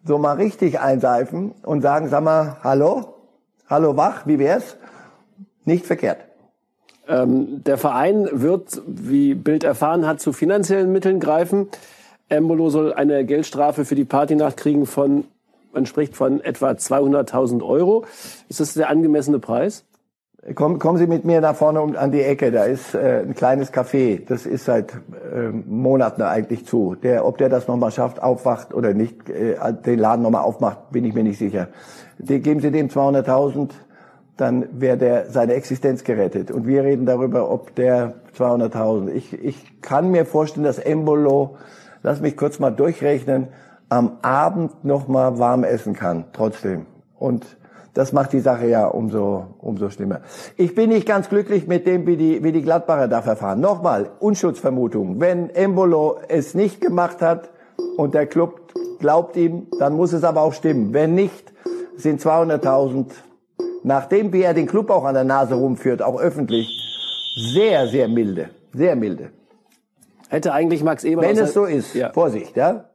so 0.05 0.19
mal 0.19 0.35
richtig 0.37 0.79
einseifen 0.79 1.51
und 1.65 1.81
sagen, 1.81 2.09
sag 2.09 2.23
mal, 2.23 2.59
hallo, 2.63 3.17
hallo 3.69 3.97
wach, 3.97 4.25
wie 4.27 4.39
wär's? 4.39 4.77
Nicht 5.65 5.85
verkehrt. 5.85 6.19
Ähm, 7.09 7.65
der 7.65 7.77
Verein 7.77 8.29
wird, 8.31 8.81
wie 8.87 9.35
Bild 9.35 9.65
erfahren 9.65 10.07
hat, 10.07 10.21
zu 10.21 10.33
finanziellen 10.33 10.93
Mitteln 10.93 11.19
greifen. 11.19 11.71
Embolo 12.29 12.71
soll 12.71 12.93
eine 12.93 13.25
Geldstrafe 13.25 13.85
für 13.85 13.97
die 13.97 14.05
Partynacht 14.05 14.57
kriegen 14.57 14.87
von, 14.87 15.25
man 15.73 15.87
spricht 15.87 16.15
von 16.15 16.41
etwa 16.41 16.71
200.000 16.71 17.67
Euro. 17.67 18.05
Ist 18.49 18.61
das 18.61 18.75
der 18.75 18.91
angemessene 18.91 19.41
Preis? 19.41 19.85
Kommen, 20.55 20.79
kommen 20.79 20.99
Sie 20.99 21.07
mit 21.07 21.25
mir 21.25 21.41
nach 21.41 21.57
vorne 21.57 21.81
um, 21.81 21.97
an 21.97 22.13
die 22.13 22.21
Ecke. 22.21 22.53
Da 22.53 22.65
ist 22.65 22.95
äh, 22.95 23.23
ein 23.27 23.35
kleines 23.35 23.73
Café. 23.73 24.21
Das 24.27 24.45
ist 24.45 24.67
seit 24.67 24.93
äh, 24.93 25.49
Monaten 25.49 26.21
eigentlich 26.21 26.67
zu. 26.67 26.97
Der, 26.97 27.27
ob 27.27 27.39
der 27.39 27.49
das 27.49 27.67
nochmal 27.67 27.91
schafft, 27.91 28.23
aufwacht 28.23 28.75
oder 28.75 28.93
nicht, 28.93 29.31
äh, 29.31 29.57
den 29.87 29.99
Laden 29.99 30.23
nochmal 30.23 30.43
aufmacht, 30.43 30.91
bin 30.91 31.07
ich 31.07 31.15
mir 31.15 31.23
nicht 31.23 31.39
sicher. 31.39 31.69
Die, 32.19 32.41
geben 32.41 32.61
Sie 32.61 32.71
dem 32.71 32.89
200.000 32.89 33.71
dann 34.37 34.67
wäre 34.81 34.99
der 34.99 35.31
seine 35.31 35.55
Existenz 35.55 36.03
gerettet. 36.03 36.51
Und 36.51 36.67
wir 36.67 36.83
reden 36.83 37.07
darüber, 37.07 37.51
ob 37.51 37.75
der 37.77 38.15
200.000. 38.37 39.11
Ich, 39.13 39.33
ich 39.33 39.81
kann 39.81 40.11
mir 40.11 40.27
vorstellen, 40.27 40.65
dass 40.65 40.79
Embolo, 40.79 41.57
lass 42.03 42.21
mich 42.21 42.37
kurz 42.37 42.59
mal 42.59 42.71
durchrechnen, 42.71 43.49
am 43.89 44.19
Abend 44.23 44.85
noch 44.85 45.07
mal 45.07 45.39
warm 45.39 45.63
essen 45.63 45.95
kann, 45.95 46.25
trotzdem. 46.33 46.87
Und 47.17 47.57
das 47.95 48.13
macht 48.13 48.33
die 48.33 48.41
Sache 48.41 48.67
ja 48.67 48.87
umso, 48.87 49.47
umso 49.59 49.89
schlimmer. 49.89 50.21
Ich 50.57 50.75
bin 50.75 50.91
nicht 50.91 51.07
ganz 51.07 51.29
glücklich 51.29 51.67
mit 51.67 51.87
dem, 51.87 52.07
wie 52.07 52.17
die, 52.17 52.45
wie 52.45 52.53
die 52.53 52.63
Gladbacher 52.63 53.09
da 53.09 53.23
verfahren. 53.23 53.61
Nochmal, 53.61 54.11
Unschutzvermutung. 54.21 55.21
Wenn 55.21 55.51
Embolo 55.51 56.19
es 56.29 56.55
nicht 56.55 56.81
gemacht 56.81 57.23
hat 57.23 57.51
und 57.97 58.15
der 58.15 58.27
Club 58.27 58.73
glaubt 58.99 59.37
ihm, 59.37 59.69
dann 59.79 59.95
muss 59.95 60.13
es 60.13 60.25
aber 60.25 60.43
auch 60.43 60.53
stimmen. 60.53 60.93
Wenn 60.93 61.15
nicht, 61.15 61.53
sind 61.97 62.21
200.000 62.21 63.07
nachdem 63.85 64.33
wie 64.33 64.43
er 64.43 64.55
den 64.55 64.67
Club 64.67 64.91
auch 64.91 65.05
an 65.05 65.15
der 65.15 65.25
Nase 65.25 65.55
rumführt, 65.55 66.03
auch 66.03 66.19
öffentlich, 66.19 66.69
sehr, 67.37 67.87
sehr 67.87 68.09
milde. 68.09 68.51
Sehr 68.73 68.97
milde. 68.97 69.31
Hätte 70.29 70.53
eigentlich 70.53 70.83
Max 70.83 71.05
Eberl... 71.05 71.29
Wenn 71.29 71.39
es 71.39 71.53
so 71.53 71.65
ist, 71.65 71.95
ja. 71.95 72.13
Vorsicht, 72.13 72.57
ja? 72.57 72.91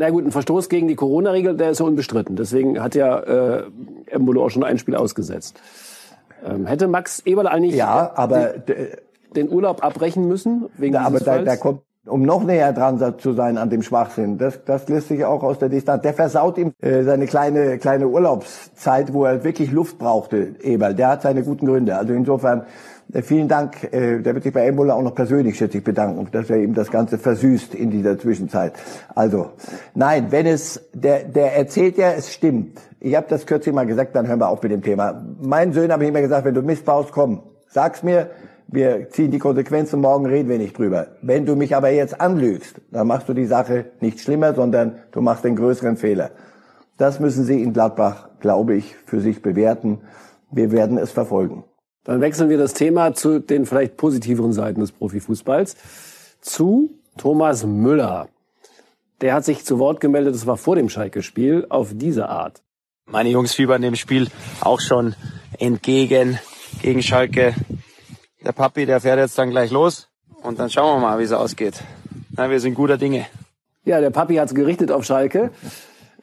Na 0.00 0.08
gut, 0.08 0.24
ein 0.24 0.30
Verstoß 0.30 0.70
gegen 0.70 0.88
die 0.88 0.94
Corona-Regel, 0.94 1.58
der 1.58 1.72
ist 1.72 1.80
ja 1.80 1.84
unbestritten. 1.84 2.34
Deswegen 2.34 2.82
hat 2.82 2.94
ja 2.94 3.18
äh, 3.18 3.64
Embolo 4.06 4.46
auch 4.46 4.48
schon 4.48 4.64
ein 4.64 4.78
Spiel 4.78 4.96
ausgesetzt. 4.96 5.60
Ähm, 6.42 6.64
hätte 6.64 6.88
Max 6.88 7.20
Eberl 7.26 7.46
eigentlich 7.46 7.74
ja, 7.74 8.10
aber, 8.14 8.54
den, 8.54 8.88
den 9.36 9.50
Urlaub 9.50 9.84
abbrechen 9.84 10.26
müssen? 10.26 10.70
Wegen 10.78 10.94
da, 10.94 11.02
aber 11.02 11.20
da, 11.20 11.42
da 11.42 11.54
kommt 11.58 11.82
um 12.06 12.22
noch 12.22 12.44
näher 12.44 12.72
dran 12.72 13.14
zu 13.18 13.32
sein 13.32 13.58
an 13.58 13.68
dem 13.68 13.82
Schwachsinn. 13.82 14.38
Das, 14.38 14.64
das 14.64 14.88
lässt 14.88 15.08
sich 15.08 15.24
auch 15.24 15.42
aus 15.42 15.58
der 15.58 15.68
Distanz. 15.68 16.02
Der 16.02 16.14
versaut 16.14 16.56
ihm 16.56 16.72
äh, 16.80 17.02
seine 17.02 17.26
kleine 17.26 17.78
kleine 17.78 18.08
Urlaubszeit, 18.08 19.12
wo 19.12 19.24
er 19.24 19.44
wirklich 19.44 19.70
Luft 19.70 19.98
brauchte, 19.98 20.54
Eberl. 20.62 20.94
Der 20.94 21.08
hat 21.08 21.22
seine 21.22 21.42
guten 21.42 21.66
Gründe. 21.66 21.96
Also 21.96 22.14
insofern 22.14 22.64
äh, 23.12 23.20
vielen 23.20 23.48
Dank. 23.48 23.92
Äh, 23.92 24.20
der 24.20 24.34
wird 24.34 24.44
sich 24.44 24.52
bei 24.52 24.66
Ebola 24.66 24.94
auch 24.94 25.02
noch 25.02 25.14
persönlich 25.14 25.58
schätze 25.58 25.78
ich 25.78 25.84
bedanken, 25.84 26.26
dass 26.32 26.48
er 26.48 26.56
ihm 26.56 26.72
das 26.72 26.90
Ganze 26.90 27.18
versüßt 27.18 27.74
in 27.74 27.90
dieser 27.90 28.18
Zwischenzeit. 28.18 28.72
Also 29.14 29.50
nein, 29.94 30.28
wenn 30.30 30.46
es 30.46 30.80
der 30.94 31.24
der 31.24 31.54
erzählt 31.56 31.98
ja, 31.98 32.12
es 32.12 32.32
stimmt. 32.32 32.80
Ich 32.98 33.14
habe 33.14 33.26
das 33.28 33.44
kürzlich 33.46 33.74
mal 33.74 33.86
gesagt, 33.86 34.16
dann 34.16 34.26
hören 34.26 34.40
wir 34.40 34.48
auf 34.48 34.62
mit 34.62 34.72
dem 34.72 34.82
Thema. 34.82 35.22
Meinen 35.40 35.74
Söhnen 35.74 35.92
habe 35.92 36.04
ich 36.04 36.08
immer 36.08 36.20
gesagt, 36.22 36.46
wenn 36.46 36.54
du 36.54 36.62
Mist 36.62 36.86
baust, 36.86 37.12
komm, 37.12 37.42
sag's 37.68 38.02
mir 38.02 38.30
wir 38.72 39.08
ziehen 39.10 39.30
die 39.30 39.38
Konsequenzen, 39.38 40.00
morgen 40.00 40.26
reden 40.26 40.48
wir 40.48 40.58
nicht 40.58 40.78
drüber. 40.78 41.08
Wenn 41.22 41.44
du 41.44 41.56
mich 41.56 41.74
aber 41.74 41.90
jetzt 41.90 42.20
anlügst, 42.20 42.80
dann 42.90 43.08
machst 43.08 43.28
du 43.28 43.34
die 43.34 43.46
Sache 43.46 43.86
nicht 44.00 44.20
schlimmer, 44.20 44.54
sondern 44.54 44.96
du 45.10 45.20
machst 45.20 45.44
den 45.44 45.56
größeren 45.56 45.96
Fehler. 45.96 46.30
Das 46.96 47.18
müssen 47.18 47.44
Sie 47.44 47.62
in 47.62 47.72
Gladbach, 47.72 48.28
glaube 48.40 48.74
ich, 48.74 48.94
für 49.06 49.20
sich 49.20 49.42
bewerten. 49.42 50.02
Wir 50.52 50.70
werden 50.70 50.98
es 50.98 51.10
verfolgen. 51.10 51.64
Dann 52.04 52.20
wechseln 52.20 52.48
wir 52.48 52.58
das 52.58 52.74
Thema 52.74 53.12
zu 53.12 53.40
den 53.40 53.66
vielleicht 53.66 53.96
positiveren 53.96 54.52
Seiten 54.52 54.80
des 54.80 54.92
Profifußballs. 54.92 55.76
Zu 56.40 56.90
Thomas 57.16 57.64
Müller. 57.64 58.28
Der 59.20 59.34
hat 59.34 59.44
sich 59.44 59.64
zu 59.64 59.78
Wort 59.78 60.00
gemeldet, 60.00 60.34
das 60.34 60.46
war 60.46 60.56
vor 60.56 60.76
dem 60.76 60.88
Schalke-Spiel, 60.88 61.66
auf 61.68 61.90
diese 61.92 62.28
Art. 62.28 62.62
Meine 63.06 63.30
Jungs 63.30 63.52
fiebern 63.52 63.82
dem 63.82 63.96
Spiel 63.96 64.28
auch 64.60 64.80
schon 64.80 65.14
entgegen 65.58 66.38
gegen 66.82 67.02
Schalke 67.02 67.54
der 68.44 68.52
Papi, 68.52 68.86
der 68.86 69.00
fährt 69.00 69.18
jetzt 69.18 69.38
dann 69.38 69.50
gleich 69.50 69.70
los 69.70 70.08
und 70.42 70.58
dann 70.58 70.70
schauen 70.70 71.00
wir 71.00 71.08
mal, 71.08 71.18
wie 71.18 71.24
es 71.24 71.32
ausgeht. 71.32 71.82
Na, 72.36 72.50
wir 72.50 72.60
sind 72.60 72.74
guter 72.74 72.96
Dinge. 72.96 73.26
Ja, 73.84 74.00
der 74.00 74.10
Papi 74.10 74.36
hat's 74.36 74.54
gerichtet 74.54 74.90
auf 74.90 75.04
Schalke. 75.04 75.50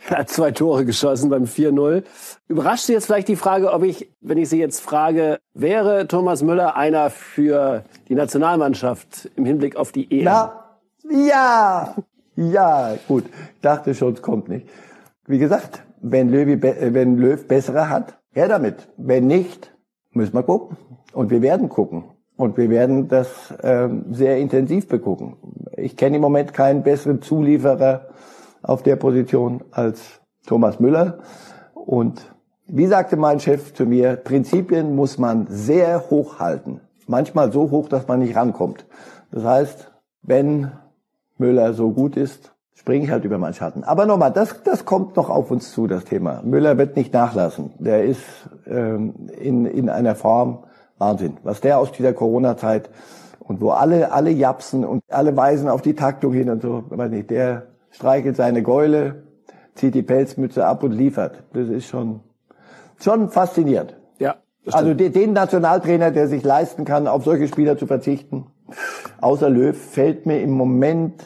Er 0.09 0.19
hat 0.19 0.29
zwei 0.29 0.51
Tore 0.51 0.85
geschossen 0.85 1.29
beim 1.29 1.45
4-0. 1.45 2.03
Überrascht 2.47 2.85
Sie 2.85 2.93
jetzt 2.93 3.07
vielleicht 3.07 3.27
die 3.27 3.35
Frage, 3.35 3.73
ob 3.73 3.83
ich, 3.83 4.09
wenn 4.21 4.37
ich 4.37 4.47
Sie 4.49 4.59
jetzt 4.59 4.79
frage, 4.79 5.39
wäre 5.53 6.07
Thomas 6.07 6.43
Müller 6.43 6.75
einer 6.75 7.09
für 7.09 7.83
die 8.07 8.15
Nationalmannschaft 8.15 9.29
im 9.35 9.45
Hinblick 9.45 9.75
auf 9.75 9.91
die 9.91 10.07
EM? 10.11 10.25
Na, 10.25 10.63
ja, 11.09 11.95
ja, 12.35 12.95
gut. 13.07 13.25
Dachte 13.61 13.95
schon, 13.95 14.13
es 14.13 14.21
kommt 14.21 14.49
nicht. 14.49 14.67
Wie 15.25 15.39
gesagt, 15.39 15.81
wenn, 16.01 16.29
Löw, 16.29 16.61
wenn 16.61 17.17
Löw 17.17 17.47
bessere 17.47 17.89
hat, 17.89 18.17
her 18.31 18.47
damit. 18.47 18.87
Wenn 18.97 19.25
nicht, 19.27 19.73
müssen 20.11 20.35
wir 20.35 20.43
gucken. 20.43 20.77
Und 21.17 21.31
wir 21.31 21.41
werden 21.41 21.67
gucken. 21.67 22.03
Und 22.35 22.57
wir 22.57 22.69
werden 22.69 23.07
das 23.07 23.51
ähm, 23.63 24.05
sehr 24.11 24.37
intensiv 24.37 24.87
begucken. 24.87 25.35
Ich 25.75 25.97
kenne 25.97 26.17
im 26.17 26.21
Moment 26.21 26.53
keinen 26.53 26.83
besseren 26.83 27.23
Zulieferer 27.23 28.09
auf 28.61 28.83
der 28.83 28.97
Position 28.97 29.63
als 29.71 30.21
Thomas 30.45 30.79
Müller. 30.79 31.17
Und 31.73 32.21
wie 32.67 32.85
sagte 32.85 33.17
mein 33.17 33.39
Chef 33.39 33.73
zu 33.73 33.87
mir, 33.87 34.15
Prinzipien 34.15 34.95
muss 34.95 35.17
man 35.17 35.47
sehr 35.49 36.11
hoch 36.11 36.37
halten. 36.37 36.81
Manchmal 37.07 37.51
so 37.51 37.71
hoch, 37.71 37.89
dass 37.89 38.07
man 38.07 38.19
nicht 38.19 38.35
rankommt. 38.35 38.85
Das 39.31 39.43
heißt, 39.43 39.91
wenn 40.21 40.71
Müller 41.39 41.73
so 41.73 41.89
gut 41.89 42.15
ist, 42.15 42.53
springe 42.75 43.05
ich 43.05 43.09
halt 43.09 43.25
über 43.25 43.39
meinen 43.39 43.55
Schatten. 43.55 43.83
Aber 43.83 44.05
nochmal, 44.05 44.31
das, 44.31 44.61
das 44.61 44.85
kommt 44.85 45.15
noch 45.15 45.31
auf 45.31 45.49
uns 45.49 45.71
zu, 45.71 45.87
das 45.87 46.05
Thema. 46.05 46.43
Müller 46.43 46.77
wird 46.77 46.95
nicht 46.95 47.11
nachlassen. 47.11 47.71
Der 47.79 48.03
ist 48.03 48.21
ähm, 48.67 49.29
in, 49.35 49.65
in 49.65 49.89
einer 49.89 50.13
Form, 50.13 50.59
Wahnsinn, 50.97 51.37
was 51.43 51.61
der 51.61 51.79
aus 51.79 51.91
dieser 51.91 52.13
Corona-Zeit 52.13 52.89
und 53.39 53.61
wo 53.61 53.69
alle, 53.69 54.11
alle 54.11 54.29
japsen 54.31 54.83
und 54.83 55.03
alle 55.09 55.35
weisen 55.37 55.69
auf 55.69 55.81
die 55.81 55.95
Taktung 55.95 56.33
hin 56.33 56.49
und 56.49 56.61
so, 56.61 56.83
weiß 56.89 57.09
nicht, 57.11 57.29
der 57.29 57.67
streichelt 57.91 58.35
seine 58.35 58.63
Gäule, 58.63 59.23
zieht 59.75 59.95
die 59.95 60.01
Pelzmütze 60.01 60.65
ab 60.65 60.83
und 60.83 60.91
liefert. 60.91 61.43
Das 61.53 61.69
ist 61.69 61.87
schon, 61.87 62.21
schon 62.99 63.29
faszinierend. 63.29 63.95
Ja. 64.19 64.35
Also 64.71 64.93
den 64.93 65.33
Nationaltrainer, 65.33 66.11
der 66.11 66.27
sich 66.27 66.43
leisten 66.43 66.83
kann, 66.83 67.07
auf 67.07 67.23
solche 67.23 67.47
Spieler 67.47 67.77
zu 67.77 67.87
verzichten, 67.87 68.47
außer 69.21 69.49
Löw, 69.49 69.77
fällt 69.77 70.25
mir 70.25 70.41
im 70.41 70.51
Moment 70.51 71.23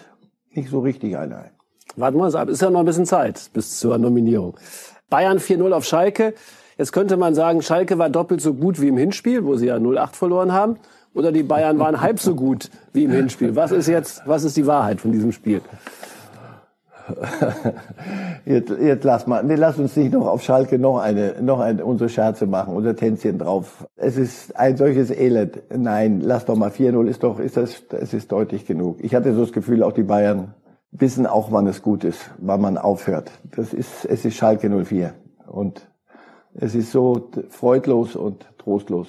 nicht 0.52 0.70
so 0.70 0.80
richtig 0.80 1.18
einer 1.18 1.38
ein. 1.38 1.52
Warten 1.96 2.18
wir 2.18 2.26
uns 2.26 2.36
ab. 2.36 2.50
Ist 2.50 2.62
ja 2.62 2.70
noch 2.70 2.82
ein 2.82 2.86
bisschen 2.86 3.06
Zeit 3.06 3.50
bis 3.54 3.80
zur 3.80 3.98
Nominierung. 3.98 4.58
Bayern 5.10 5.40
4-0 5.40 5.72
auf 5.74 5.86
Schalke. 5.86 6.34
Jetzt 6.82 6.94
könnte 6.94 7.16
man 7.16 7.36
sagen, 7.36 7.62
Schalke 7.62 8.00
war 8.00 8.10
doppelt 8.10 8.42
so 8.42 8.56
gut 8.56 8.82
wie 8.82 8.88
im 8.88 8.98
Hinspiel, 8.98 9.46
wo 9.46 9.56
sie 9.56 9.68
ja 9.68 9.76
0-8 9.76 10.16
verloren 10.16 10.52
haben. 10.52 10.78
Oder 11.14 11.32
die 11.32 11.44
Bayern 11.44 11.78
waren 11.78 12.02
halb 12.02 12.20
so 12.20 12.34
gut 12.34 12.72
wie 12.92 13.04
im 13.04 13.12
Hinspiel. 13.12 13.56
Was 13.56 13.72
ist 13.72 13.88
jetzt, 13.88 14.24
was 14.26 14.44
ist 14.44 14.58
die 14.58 14.66
Wahrheit 14.66 15.00
von 15.00 15.12
diesem 15.12 15.32
Spiel? 15.32 15.62
jetzt, 18.46 18.72
jetzt 18.82 19.04
lass 19.04 19.28
mal, 19.28 19.44
nee, 19.44 19.54
lass 19.54 19.78
uns 19.78 19.96
nicht 19.96 20.12
noch 20.12 20.26
auf 20.26 20.42
Schalke 20.42 20.80
noch 20.80 20.98
eine, 20.98 21.36
noch 21.44 21.60
eine, 21.60 21.86
unsere 21.86 22.10
Scherze 22.10 22.48
machen, 22.48 22.74
unser 22.74 22.96
Tänzchen 22.96 23.38
drauf. 23.38 23.88
Es 23.96 24.18
ist 24.18 24.56
ein 24.58 24.76
solches 24.76 25.12
Elend. 25.12 25.62
Nein, 25.70 26.20
lass 26.20 26.46
doch 26.46 26.56
mal 26.56 26.72
4-0 26.72 27.06
ist 27.06 27.22
doch, 27.22 27.38
ist 27.38 27.58
das, 27.58 27.84
es 27.92 28.12
ist 28.16 28.32
deutlich 28.32 28.66
genug. 28.66 28.98
Ich 29.04 29.14
hatte 29.14 29.36
so 29.36 29.42
das 29.42 29.52
Gefühl, 29.52 29.84
auch 29.84 29.94
die 29.94 30.02
Bayern 30.02 30.56
wissen 30.90 31.28
auch, 31.28 31.52
wann 31.52 31.68
es 31.68 31.84
gut 31.84 32.04
ist, 32.04 32.32
wann 32.40 32.60
man 32.60 32.80
aufhört. 32.80 33.30
Das 33.56 33.72
ist, 33.72 34.04
es 34.06 34.26
ist 34.26 34.34
Schalke 34.36 34.68
04. 34.68 35.14
Und 35.46 35.91
es 36.54 36.76
ist 36.76 36.92
so 36.92 37.30
freudlos 37.50 38.16
und 38.16 38.46
trostlos. 38.58 39.08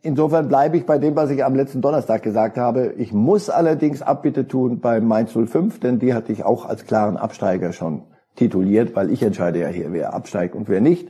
Insofern 0.00 0.48
bleibe 0.48 0.76
ich 0.76 0.86
bei 0.86 0.98
dem, 0.98 1.16
was 1.16 1.30
ich 1.30 1.44
am 1.44 1.56
letzten 1.56 1.80
Donnerstag 1.80 2.22
gesagt 2.22 2.56
habe. 2.56 2.94
Ich 2.98 3.12
muss 3.12 3.50
allerdings 3.50 4.00
Abbitte 4.00 4.46
tun 4.46 4.80
bei 4.80 5.00
Mainz 5.00 5.32
05, 5.32 5.80
denn 5.80 5.98
die 5.98 6.14
hatte 6.14 6.32
ich 6.32 6.44
auch 6.44 6.66
als 6.66 6.86
klaren 6.86 7.16
Absteiger 7.16 7.72
schon 7.72 8.02
tituliert, 8.36 8.94
weil 8.94 9.10
ich 9.10 9.22
entscheide 9.22 9.60
ja 9.60 9.68
hier, 9.68 9.92
wer 9.92 10.14
absteigt 10.14 10.54
und 10.54 10.68
wer 10.68 10.80
nicht. 10.80 11.08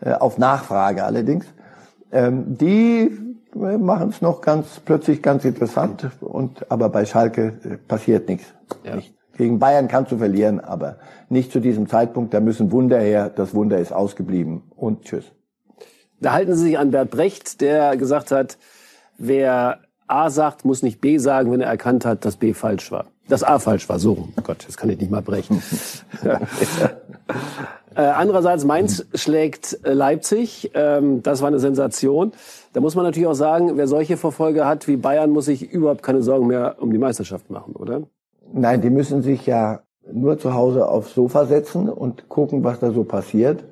Äh, 0.00 0.14
auf 0.14 0.38
Nachfrage 0.38 1.04
allerdings. 1.04 1.44
Ähm, 2.10 2.56
die 2.56 3.10
äh, 3.54 3.76
machen 3.76 4.08
es 4.08 4.22
noch 4.22 4.40
ganz 4.40 4.80
plötzlich 4.80 5.22
ganz 5.22 5.44
interessant 5.44 6.10
und 6.20 6.70
aber 6.70 6.88
bei 6.88 7.04
Schalke 7.04 7.58
äh, 7.62 7.76
passiert 7.76 8.28
nichts. 8.28 8.46
Ja. 8.84 8.96
Nicht. 8.96 9.14
Gegen 9.40 9.58
Bayern 9.58 9.88
kannst 9.88 10.12
du 10.12 10.18
verlieren, 10.18 10.60
aber 10.60 10.96
nicht 11.30 11.50
zu 11.50 11.60
diesem 11.60 11.88
Zeitpunkt. 11.88 12.34
Da 12.34 12.40
müssen 12.40 12.72
Wunder 12.72 13.00
her. 13.00 13.30
Das 13.34 13.54
Wunder 13.54 13.78
ist 13.78 13.90
ausgeblieben. 13.90 14.64
Und 14.76 15.04
tschüss. 15.06 15.24
Da 16.20 16.34
halten 16.34 16.54
Sie 16.54 16.64
sich 16.64 16.78
an 16.78 16.90
Bert 16.90 17.10
Brecht, 17.10 17.62
der 17.62 17.96
gesagt 17.96 18.32
hat, 18.32 18.58
wer 19.16 19.78
A 20.06 20.28
sagt, 20.28 20.66
muss 20.66 20.82
nicht 20.82 21.00
B 21.00 21.16
sagen, 21.16 21.50
wenn 21.52 21.62
er 21.62 21.70
erkannt 21.70 22.04
hat, 22.04 22.26
dass 22.26 22.36
B 22.36 22.52
falsch 22.52 22.92
war. 22.92 23.06
Das 23.30 23.42
A 23.42 23.58
falsch 23.58 23.88
war. 23.88 23.98
So, 23.98 24.28
oh 24.36 24.42
Gott, 24.42 24.66
das 24.66 24.76
kann 24.76 24.90
ich 24.90 25.00
nicht 25.00 25.10
mal 25.10 25.22
brechen. 25.22 25.62
äh, 27.96 28.00
andererseits, 28.02 28.66
Mainz 28.66 29.06
schlägt 29.14 29.80
äh, 29.86 29.94
Leipzig. 29.94 30.70
Ähm, 30.74 31.22
das 31.22 31.40
war 31.40 31.48
eine 31.48 31.60
Sensation. 31.60 32.32
Da 32.74 32.80
muss 32.80 32.94
man 32.94 33.06
natürlich 33.06 33.26
auch 33.26 33.32
sagen, 33.32 33.78
wer 33.78 33.88
solche 33.88 34.18
Verfolger 34.18 34.66
hat 34.66 34.86
wie 34.86 34.98
Bayern, 34.98 35.30
muss 35.30 35.46
sich 35.46 35.62
überhaupt 35.62 36.02
keine 36.02 36.22
Sorgen 36.22 36.46
mehr 36.46 36.76
um 36.78 36.92
die 36.92 36.98
Meisterschaft 36.98 37.48
machen, 37.48 37.74
oder? 37.74 38.02
Nein, 38.52 38.80
die 38.80 38.90
müssen 38.90 39.22
sich 39.22 39.46
ja 39.46 39.80
nur 40.12 40.38
zu 40.38 40.54
Hause 40.54 40.88
aufs 40.88 41.14
Sofa 41.14 41.46
setzen 41.46 41.88
und 41.88 42.28
gucken, 42.28 42.64
was 42.64 42.80
da 42.80 42.90
so 42.90 43.04
passiert. 43.04 43.64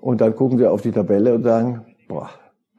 Und 0.00 0.20
dann 0.20 0.34
gucken 0.34 0.58
sie 0.58 0.66
auf 0.66 0.82
die 0.82 0.92
Tabelle 0.92 1.34
und 1.34 1.42
sagen, 1.42 1.82
boah, 2.08 2.30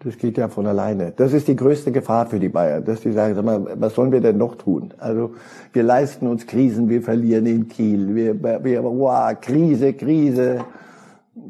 das 0.04 0.18
geht 0.18 0.38
ja 0.38 0.50
von 0.50 0.68
alleine. 0.68 1.14
Das 1.16 1.34
ist 1.34 1.48
die 1.48 1.56
größte 1.56 1.92
Gefahr 1.92 2.26
für 2.26 2.40
die 2.40 2.50
Bayern, 2.50 2.84
dass 2.84 3.02
die 3.02 3.12
sagen, 3.12 3.36
sag 3.36 3.46
mal, 3.46 3.66
was 3.76 3.96
sollen 3.96 4.12
wir 4.12 4.22
denn 4.22 4.38
noch 4.38 4.56
tun? 4.56 4.94
Also 4.98 5.32
wir 5.72 5.84
leisten 5.84 6.28
uns 6.28 6.46
Krisen, 6.46 6.90
wir 6.90 7.02
verlieren 7.02 7.46
in 7.46 7.68
Kiel, 7.68 8.14
wir, 8.14 8.64
wir 8.64 8.84
wow, 8.84 9.34
Krise, 9.40 9.94
Krise. 9.94 10.66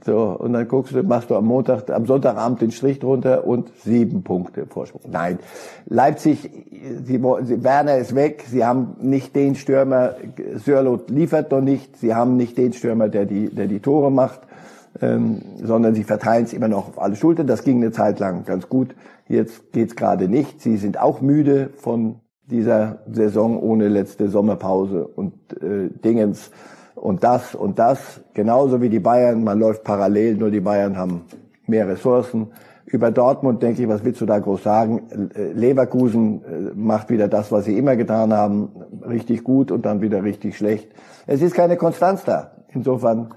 So, 0.06 0.38
und 0.40 0.54
dann 0.54 0.68
guckst 0.70 0.94
du, 0.94 1.04
machst 1.04 1.30
du 1.30 1.36
am 1.36 1.46
Montag, 1.46 1.90
am 1.90 2.06
Sonntagabend 2.06 2.62
den 2.62 2.72
Strich 2.72 3.00
drunter 3.00 3.46
und 3.46 3.70
sieben 3.84 4.24
Punkte 4.24 4.66
Vorsprung. 4.66 5.02
Nein. 5.12 5.40
Leipzig, 5.86 6.50
sie, 7.04 7.22
sie, 7.44 7.64
Werner 7.64 7.98
ist 7.98 8.16
weg, 8.16 8.46
sie 8.48 8.64
haben 8.64 8.96
nicht 9.02 9.36
den 9.36 9.56
Stürmer, 9.56 10.16
Sörlot 10.56 11.10
liefert 11.10 11.52
noch 11.52 11.60
nicht, 11.60 11.98
sie 11.98 12.16
haben 12.16 12.38
nicht 12.38 12.58
den 12.58 12.72
Stürmer, 12.72 13.10
der 13.10 13.26
die, 13.26 13.50
der 13.50 13.68
die 13.68 13.82
Tore 13.82 14.10
macht, 14.10 14.42
ähm, 15.02 15.42
sondern 15.62 15.96
sie 15.96 16.06
verteilen 16.06 16.46
es 16.46 16.54
immer 16.54 16.70
noch 16.70 16.88
auf 16.88 17.02
alle 17.02 17.18
Schultern. 17.18 17.48
Das 17.48 17.64
ging 17.64 17.78
eine 17.78 17.92
Zeit 17.92 18.20
lang 18.20 18.46
ganz 18.46 18.70
gut. 18.70 18.96
Jetzt 19.28 19.74
geht's 19.74 19.98
gerade 19.98 20.30
nicht. 20.30 20.62
Sie 20.62 20.78
sind 20.78 20.98
auch 20.98 21.20
müde 21.20 21.72
von 21.76 22.22
dieser 22.46 23.00
Saison 23.12 23.62
ohne 23.62 23.90
letzte 23.90 24.30
Sommerpause 24.30 25.08
und 25.08 25.34
äh, 25.62 25.90
Dingens 25.90 26.52
und 27.04 27.26
das 27.26 27.54
und 27.54 27.80
das, 27.80 28.22
genauso 28.34 28.82
wie 28.82 28.88
die 28.88 29.02
Bayern, 29.02 29.44
man 29.44 29.60
läuft 29.60 29.84
parallel, 29.84 30.38
nur 30.38 30.50
die 30.50 30.62
Bayern 30.62 30.98
haben 30.98 31.26
mehr 31.68 31.86
Ressourcen. 31.86 32.48
Über 32.86 33.12
Dortmund 33.12 33.62
denke 33.62 33.82
ich, 33.82 33.90
was 33.90 34.06
willst 34.06 34.22
du 34.22 34.26
da 34.26 34.40
groß 34.40 34.64
sagen? 34.64 35.32
Äh, 35.36 35.52
Leverkusen 35.52 36.42
äh, 36.46 36.72
macht 36.76 37.10
wieder 37.10 37.28
das, 37.28 37.52
was 37.52 37.66
sie 37.66 37.78
immer 37.78 37.98
getan 37.98 38.32
haben, 38.32 38.70
richtig 39.06 39.44
gut 39.44 39.70
und 39.70 39.86
dann 39.86 40.00
wieder 40.00 40.24
richtig 40.24 40.56
schlecht. 40.56 40.94
Es 41.28 41.42
ist 41.42 41.54
keine 41.54 41.76
Konstanz 41.76 42.24
da. 42.24 42.52
Insofern, 42.70 43.34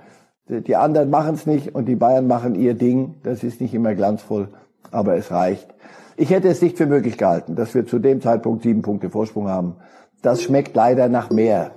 die 0.49 0.77
anderen 0.77 1.11
machen 1.11 1.35
es 1.35 1.45
nicht 1.45 1.75
und 1.75 1.87
die 1.87 1.97
Bayern 1.97 2.29
machen 2.29 2.55
ihr 2.55 2.75
Ding. 2.75 3.17
Das 3.25 3.43
ist 3.43 3.61
nicht 3.61 3.75
immer 3.75 3.97
glanzvoll, 3.97 4.47
aber 4.93 5.17
es 5.17 5.33
reicht. 5.33 5.75
Ich 6.17 6.31
hätte 6.31 6.47
es 6.47 6.62
nicht 6.62 6.79
für 6.79 6.87
möglich 6.87 7.19
gehalten, 7.19 7.57
dass 7.57 7.75
wir 7.75 7.85
zu 7.85 7.99
dem 7.99 8.21
Zeitpunkt 8.21 8.62
sieben 8.62 8.83
Punkte 8.83 9.11
Vorsprung 9.11 9.49
haben. 9.49 9.75
Das 10.23 10.41
schmeckt 10.41 10.77
leider 10.77 11.09
nach 11.09 11.31
mehr 11.31 11.73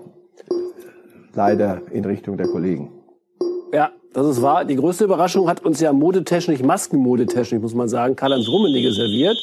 leider 1.35 1.81
in 1.91 2.05
Richtung 2.05 2.37
der 2.37 2.47
Kollegen. 2.47 2.91
Ja, 3.73 3.91
das 4.13 4.27
ist 4.27 4.41
wahr. 4.41 4.65
Die 4.65 4.75
größte 4.75 5.03
Überraschung 5.03 5.47
hat 5.47 5.63
uns 5.63 5.79
ja 5.79 5.93
modetechnisch, 5.93 6.61
maskenmodetechnisch, 6.61 7.61
muss 7.61 7.75
man 7.75 7.87
sagen, 7.87 8.15
Karl-Heinz 8.15 8.47
Rummenigge 8.47 8.91
serviert. 8.91 9.37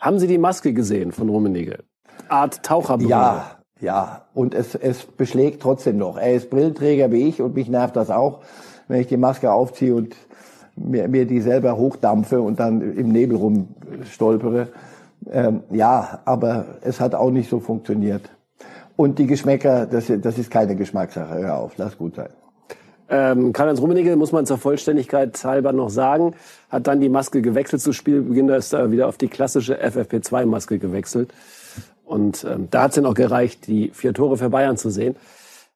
Haben 0.00 0.18
Sie 0.18 0.26
die 0.26 0.38
Maske 0.38 0.72
gesehen 0.72 1.12
von 1.12 1.28
Rummenigge? 1.28 1.84
Art 2.28 2.62
Taucherbrille. 2.62 3.10
Ja, 3.10 3.58
ja. 3.80 4.26
Und 4.34 4.54
es, 4.54 4.74
es 4.74 5.04
beschlägt 5.04 5.62
trotzdem 5.62 5.98
noch. 5.98 6.16
Er 6.16 6.34
ist 6.34 6.50
Brillenträger 6.50 7.12
wie 7.12 7.28
ich 7.28 7.42
und 7.42 7.54
mich 7.54 7.68
nervt 7.68 7.96
das 7.96 8.10
auch, 8.10 8.40
wenn 8.86 9.00
ich 9.00 9.08
die 9.08 9.16
Maske 9.16 9.52
aufziehe 9.52 9.94
und 9.94 10.14
mir, 10.76 11.08
mir 11.08 11.26
die 11.26 11.40
selber 11.40 11.76
hochdampfe 11.76 12.40
und 12.40 12.60
dann 12.60 12.80
im 12.96 13.10
Nebel 13.10 13.36
rumstolpere. 13.36 14.68
Ähm, 15.30 15.62
ja, 15.70 16.20
aber 16.24 16.78
es 16.82 17.00
hat 17.00 17.14
auch 17.14 17.30
nicht 17.30 17.50
so 17.50 17.60
funktioniert. 17.60 18.30
Und 18.98 19.20
die 19.20 19.28
Geschmäcker, 19.28 19.86
das, 19.86 20.10
das 20.20 20.38
ist 20.38 20.50
keine 20.50 20.74
Geschmackssache. 20.74 21.32
Hör 21.36 21.58
auf, 21.58 21.74
lass 21.76 21.96
gut 21.96 22.16
sein. 22.16 22.30
Ähm, 23.08 23.52
Karl-Heinz 23.52 23.80
Rummenigge, 23.80 24.16
muss 24.16 24.32
man 24.32 24.44
zur 24.44 24.58
Vollständigkeit 24.58 25.44
halber 25.44 25.72
noch 25.72 25.88
sagen, 25.88 26.34
hat 26.68 26.88
dann 26.88 27.00
die 27.00 27.08
Maske 27.08 27.40
gewechselt 27.40 27.80
zu 27.80 27.92
Spielbeginn, 27.92 28.48
da 28.48 28.56
ist 28.56 28.72
er 28.72 28.90
wieder 28.90 29.06
auf 29.06 29.16
die 29.16 29.28
klassische 29.28 29.80
FFP2-Maske 29.80 30.80
gewechselt. 30.80 31.30
Und 32.04 32.42
ähm, 32.42 32.66
da 32.72 32.82
hat 32.82 32.90
es 32.90 32.94
dann 32.96 33.06
auch 33.06 33.14
gereicht, 33.14 33.68
die 33.68 33.92
vier 33.94 34.12
Tore 34.14 34.36
für 34.36 34.50
Bayern 34.50 34.76
zu 34.76 34.90
sehen. 34.90 35.14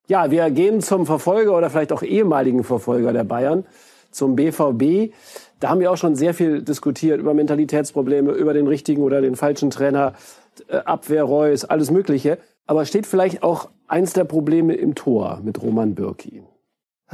Ja, 0.08 0.32
wir 0.32 0.50
gehen 0.50 0.80
zum 0.80 1.06
Verfolger 1.06 1.56
oder 1.56 1.70
vielleicht 1.70 1.92
auch 1.92 2.02
ehemaligen 2.02 2.64
Verfolger 2.64 3.12
der 3.12 3.22
Bayern, 3.22 3.64
zum 4.11 4.35
BVB. 4.35 5.14
Da 5.61 5.68
haben 5.68 5.78
wir 5.78 5.92
auch 5.92 5.96
schon 5.96 6.16
sehr 6.16 6.35
viel 6.35 6.62
diskutiert 6.62 7.20
über 7.20 7.35
Mentalitätsprobleme, 7.35 8.32
über 8.32 8.52
den 8.52 8.66
richtigen 8.66 9.02
oder 9.04 9.20
den 9.20 9.37
falschen 9.37 9.70
Trainer, 9.70 10.14
äh, 10.66 10.78
Abwehr, 10.78 11.22
Reus, 11.22 11.64
alles 11.64 11.92
Mögliche. 11.92 12.38
Aber 12.66 12.85
steht 12.85 13.07
vielleicht 13.07 13.42
auch 13.42 13.70
eins 13.87 14.12
der 14.12 14.25
Probleme 14.25 14.75
im 14.75 14.94
Tor 14.94 15.40
mit 15.42 15.62
Roman 15.62 15.94
Bürki? 15.94 16.42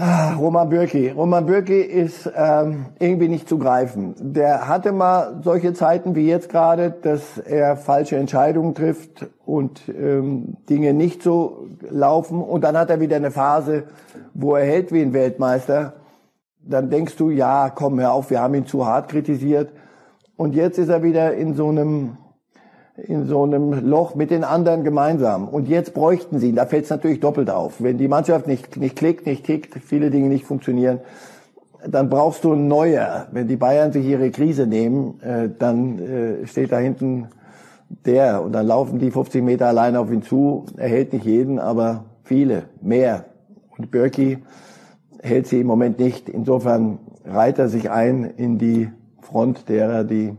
Ah, 0.01 0.35
Roman 0.35 0.69
Bürki. 0.69 1.09
Roman 1.09 1.45
Bürki 1.45 1.81
ist 1.81 2.31
ähm, 2.37 2.87
irgendwie 3.01 3.27
nicht 3.27 3.49
zu 3.49 3.59
greifen. 3.59 4.15
Der 4.21 4.69
hatte 4.69 4.93
mal 4.93 5.41
solche 5.43 5.75
Zeiten 5.75 6.15
wie 6.15 6.29
jetzt 6.29 6.51
gerade, 6.51 6.93
dass 6.93 7.37
er 7.39 7.77
falsche 7.77 8.17
Entscheidungen 8.17 8.77
trifft 8.77 9.27
und 9.45 9.89
ähm, 9.89 10.57
Dinge 10.71 10.95
nicht 10.95 11.25
so 11.25 11.67
laufen. 11.91 12.41
Und 12.41 12.63
dann 12.63 12.79
hat 12.79 12.91
er 12.91 13.01
wieder 13.01 13.17
eine 13.17 13.33
Phase, 13.33 13.89
wo 14.35 14.55
er 14.55 14.65
hält 14.65 14.93
wie 14.93 15.03
ein 15.03 15.15
Weltmeister. 15.15 15.95
Dann 16.63 16.91
denkst 16.91 17.17
du, 17.17 17.31
ja, 17.31 17.69
komm, 17.69 17.99
hör 17.99 18.13
auf, 18.13 18.31
wir 18.31 18.41
haben 18.41 18.55
ihn 18.55 18.67
zu 18.67 18.87
hart 18.87 19.09
kritisiert. 19.09 19.73
Und 20.37 20.55
jetzt 20.55 20.79
ist 20.79 20.91
er 20.91 21.03
wieder 21.03 21.35
in 21.35 21.55
so 21.55 21.71
einem 21.71 22.19
in 23.07 23.27
so 23.27 23.45
einem 23.45 23.89
Loch 23.89 24.15
mit 24.15 24.31
den 24.31 24.45
anderen 24.45 24.83
gemeinsam. 24.83 25.49
Und 25.49 25.69
jetzt 25.69 25.95
bräuchten 25.95 26.39
sie 26.39 26.49
ihn. 26.49 26.57
Da 26.57 26.67
fällt 26.67 26.85
es 26.85 26.91
natürlich 26.91 27.21
doppelt 27.21 27.51
auf. 27.51 27.83
Wenn 27.83 27.99
die 27.99 28.09
Mannschaft 28.09 28.47
nicht, 28.47 28.77
nicht 28.77 28.97
klickt, 28.97 29.27
nicht 29.27 29.45
tickt, 29.45 29.75
viele 29.85 30.11
Dinge 30.11 30.29
nicht 30.29 30.45
funktionieren, 30.45 31.01
dann 31.87 32.09
brauchst 32.09 32.43
du 32.45 32.55
ein 32.55 32.67
neuer. 32.67 33.29
Wenn 33.31 33.47
die 33.47 33.57
Bayern 33.57 33.93
sich 33.93 34.05
ihre 34.05 34.31
Krise 34.31 34.67
nehmen, 34.67 35.21
äh, 35.23 35.49
dann 35.57 35.99
äh, 35.99 36.47
steht 36.47 36.73
da 36.73 36.79
hinten 36.79 37.29
der 38.05 38.43
und 38.43 38.53
dann 38.53 38.67
laufen 38.67 38.99
die 38.99 39.11
50 39.11 39.43
Meter 39.43 39.67
alleine 39.69 40.01
auf 40.01 40.11
ihn 40.11 40.23
zu. 40.23 40.67
Er 40.77 40.89
hält 40.89 41.13
nicht 41.13 41.25
jeden, 41.25 41.59
aber 41.59 42.05
viele, 42.25 42.65
mehr. 42.83 43.27
Und 43.77 43.91
Birki 43.91 44.39
hält 45.23 45.47
sie 45.47 45.61
im 45.61 45.67
Moment 45.67 45.99
nicht. 45.99 46.29
Insofern 46.29 46.99
reiht 47.25 47.59
er 47.59 47.69
sich 47.69 47.91
ein 47.91 48.25
in 48.25 48.59
die 48.59 48.91
Front 49.21 49.69
derer, 49.69 50.05
die 50.05 50.35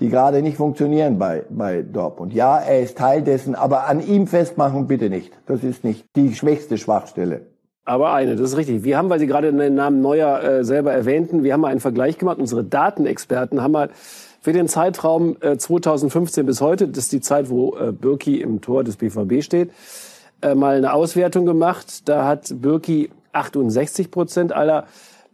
die 0.00 0.08
gerade 0.08 0.42
nicht 0.42 0.56
funktionieren 0.56 1.18
bei, 1.18 1.44
bei 1.50 1.82
Dortmund. 1.82 2.32
Ja, 2.32 2.58
er 2.58 2.80
ist 2.80 2.98
Teil 2.98 3.22
dessen, 3.22 3.54
aber 3.54 3.86
an 3.86 4.06
ihm 4.06 4.26
festmachen 4.26 4.86
bitte 4.86 5.10
nicht. 5.10 5.32
Das 5.46 5.64
ist 5.64 5.84
nicht 5.84 6.04
die 6.16 6.34
schwächste 6.34 6.78
Schwachstelle. 6.78 7.46
Aber 7.84 8.12
eine, 8.12 8.36
das 8.36 8.50
ist 8.50 8.56
richtig. 8.58 8.84
Wir 8.84 8.98
haben, 8.98 9.08
weil 9.08 9.18
Sie 9.18 9.26
gerade 9.26 9.52
den 9.52 9.74
Namen 9.74 10.02
Neuer 10.02 10.42
äh, 10.42 10.64
selber 10.64 10.92
erwähnten, 10.92 11.42
wir 11.42 11.54
haben 11.54 11.62
mal 11.62 11.68
einen 11.68 11.80
Vergleich 11.80 12.18
gemacht. 12.18 12.38
Unsere 12.38 12.62
Datenexperten 12.62 13.62
haben 13.62 13.72
mal 13.72 13.88
für 14.40 14.52
den 14.52 14.68
Zeitraum 14.68 15.36
äh, 15.40 15.56
2015 15.56 16.46
bis 16.46 16.60
heute, 16.60 16.86
das 16.86 17.04
ist 17.04 17.12
die 17.12 17.20
Zeit, 17.20 17.50
wo 17.50 17.76
äh, 17.76 17.92
Birki 17.92 18.40
im 18.40 18.60
Tor 18.60 18.84
des 18.84 18.96
BVB 18.96 19.42
steht, 19.42 19.70
äh, 20.42 20.54
mal 20.54 20.76
eine 20.76 20.92
Auswertung 20.92 21.46
gemacht. 21.46 22.08
Da 22.08 22.26
hat 22.26 22.52
Birki 22.60 23.10
68 23.32 24.10
Prozent 24.10 24.52
aller 24.52 24.84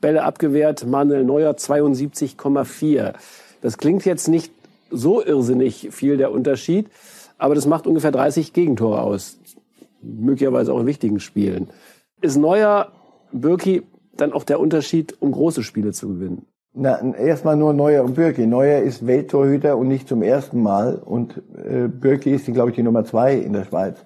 Bälle 0.00 0.22
abgewehrt, 0.22 0.87
Manuel 0.87 1.24
Neuer 1.24 1.53
72,4. 1.53 3.14
Das 3.64 3.79
klingt 3.79 4.05
jetzt 4.05 4.29
nicht 4.29 4.53
so 4.90 5.24
irrsinnig 5.24 5.88
viel 5.90 6.18
der 6.18 6.31
Unterschied, 6.31 6.90
aber 7.38 7.55
das 7.55 7.66
macht 7.66 7.87
ungefähr 7.87 8.12
30 8.12 8.53
Gegentore 8.53 9.00
aus. 9.00 9.38
Möglicherweise 10.03 10.70
auch 10.70 10.81
in 10.81 10.87
wichtigen 10.87 11.18
Spielen. 11.18 11.68
Ist 12.20 12.37
Neuer, 12.37 12.92
Birki 13.33 13.83
dann 14.18 14.35
auch 14.35 14.44
der 14.44 14.61
Unterschied, 14.61 15.16
um 15.18 15.33
große 15.33 15.62
Spiele 15.62 15.92
zu 15.92 16.09
gewinnen? 16.09 16.44
Na, 16.74 17.14
erstmal 17.14 17.57
nur 17.57 17.72
Neuer 17.72 18.05
und 18.05 18.16
Birki. 18.16 18.46
Neuer 18.46 18.83
ist 18.83 19.07
Welttorhüter 19.07 19.79
und 19.79 19.88
nicht 19.88 20.09
zum 20.09 20.22
ersten 20.22 20.62
Mal. 20.62 20.96
Und 20.96 21.40
äh, 21.57 21.88
Birki 21.88 22.33
ist, 22.35 22.44
glaube 22.53 22.68
ich, 22.68 22.77
die 22.77 22.83
Nummer 22.83 23.07
zwei 23.07 23.35
in 23.35 23.55
der 23.55 23.64
Schweiz 23.64 23.96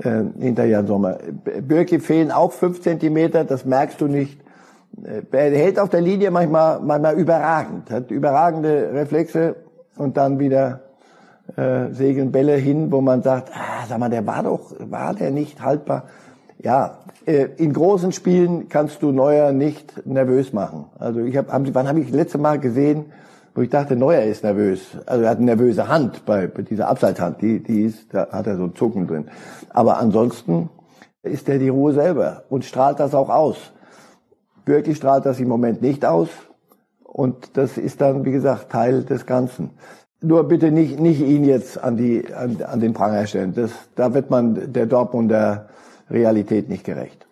äh, 0.00 0.24
hinter 0.40 0.64
Jan 0.64 0.88
Sommer. 0.88 1.18
Birki 1.62 2.00
fehlen 2.00 2.32
auch 2.32 2.50
fünf 2.50 2.82
Zentimeter, 2.82 3.44
das 3.44 3.64
merkst 3.64 4.00
du 4.00 4.08
nicht. 4.08 4.40
Äh, 5.04 5.22
er 5.30 5.50
hält 5.50 5.78
auf 5.78 5.88
der 5.88 6.00
Linie 6.00 6.30
manchmal, 6.30 6.80
manchmal 6.80 7.16
überragend, 7.16 7.90
hat 7.90 8.10
überragende 8.10 8.90
Reflexe 8.92 9.56
und 9.96 10.16
dann 10.16 10.38
wieder 10.38 10.80
äh, 11.56 11.92
segeln 11.92 12.32
Bälle 12.32 12.54
hin, 12.54 12.92
wo 12.92 13.00
man 13.00 13.22
sagt, 13.22 13.50
ah, 13.54 13.86
sag 13.88 13.98
mal, 13.98 14.10
der 14.10 14.26
war 14.26 14.42
doch, 14.42 14.72
war 14.78 15.14
der 15.14 15.30
nicht 15.30 15.62
haltbar? 15.62 16.04
Ja, 16.62 16.98
äh, 17.26 17.48
in 17.56 17.72
großen 17.72 18.12
Spielen 18.12 18.68
kannst 18.68 19.02
du 19.02 19.12
Neuer 19.12 19.52
nicht 19.52 20.06
nervös 20.06 20.52
machen. 20.52 20.86
Also 20.98 21.20
ich 21.20 21.36
habe, 21.36 21.52
haben, 21.52 21.74
wann 21.74 21.88
habe 21.88 22.00
ich 22.00 22.06
das 22.06 22.16
letzte 22.16 22.38
Mal 22.38 22.58
gesehen, 22.58 23.06
wo 23.54 23.62
ich 23.62 23.70
dachte, 23.70 23.96
Neuer 23.96 24.22
ist 24.22 24.44
nervös. 24.44 24.80
Also 25.06 25.24
er 25.24 25.30
hat 25.30 25.38
eine 25.38 25.46
nervöse 25.46 25.88
Hand 25.88 26.24
bei, 26.26 26.46
bei 26.46 26.62
dieser 26.62 26.88
Abseitshand, 26.88 27.40
die, 27.40 27.62
die 27.62 27.82
ist, 27.82 28.12
da 28.14 28.28
hat 28.30 28.46
er 28.46 28.56
so 28.56 28.64
einen 28.64 28.76
Zucken 28.76 29.06
drin. 29.06 29.28
Aber 29.70 29.98
ansonsten 29.98 30.68
ist 31.22 31.48
er 31.48 31.58
die 31.58 31.68
Ruhe 31.68 31.92
selber 31.92 32.44
und 32.48 32.64
strahlt 32.64 33.00
das 33.00 33.14
auch 33.14 33.28
aus. 33.28 33.72
Wirklich 34.66 34.96
strahlt 34.96 35.26
das 35.26 35.40
im 35.40 35.48
Moment 35.48 35.82
nicht 35.82 36.04
aus. 36.04 36.28
Und 37.02 37.56
das 37.56 37.76
ist 37.76 38.00
dann, 38.00 38.24
wie 38.24 38.30
gesagt, 38.30 38.70
Teil 38.70 39.02
des 39.02 39.26
Ganzen. 39.26 39.70
Nur 40.22 40.44
bitte 40.44 40.70
nicht, 40.70 41.00
nicht 41.00 41.20
ihn 41.20 41.44
jetzt 41.44 41.82
an, 41.82 41.96
die, 41.96 42.32
an, 42.32 42.62
an 42.62 42.80
den 42.80 42.92
Pranger 42.92 43.26
stellen. 43.26 43.54
Das, 43.54 43.70
da 43.96 44.14
wird 44.14 44.30
man 44.30 44.72
der 44.72 44.86
Dortmunder 44.86 45.68
Realität 46.10 46.68
nicht 46.68 46.84
gerecht. 46.84 47.26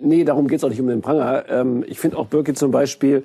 Nee, 0.00 0.24
darum 0.24 0.46
geht's 0.46 0.62
auch 0.62 0.68
nicht 0.68 0.80
um 0.80 0.86
den 0.86 1.00
Pranger. 1.00 1.48
Ähm, 1.48 1.84
ich 1.86 1.98
finde 1.98 2.18
auch 2.18 2.26
Birke 2.26 2.54
zum 2.54 2.70
Beispiel 2.70 3.24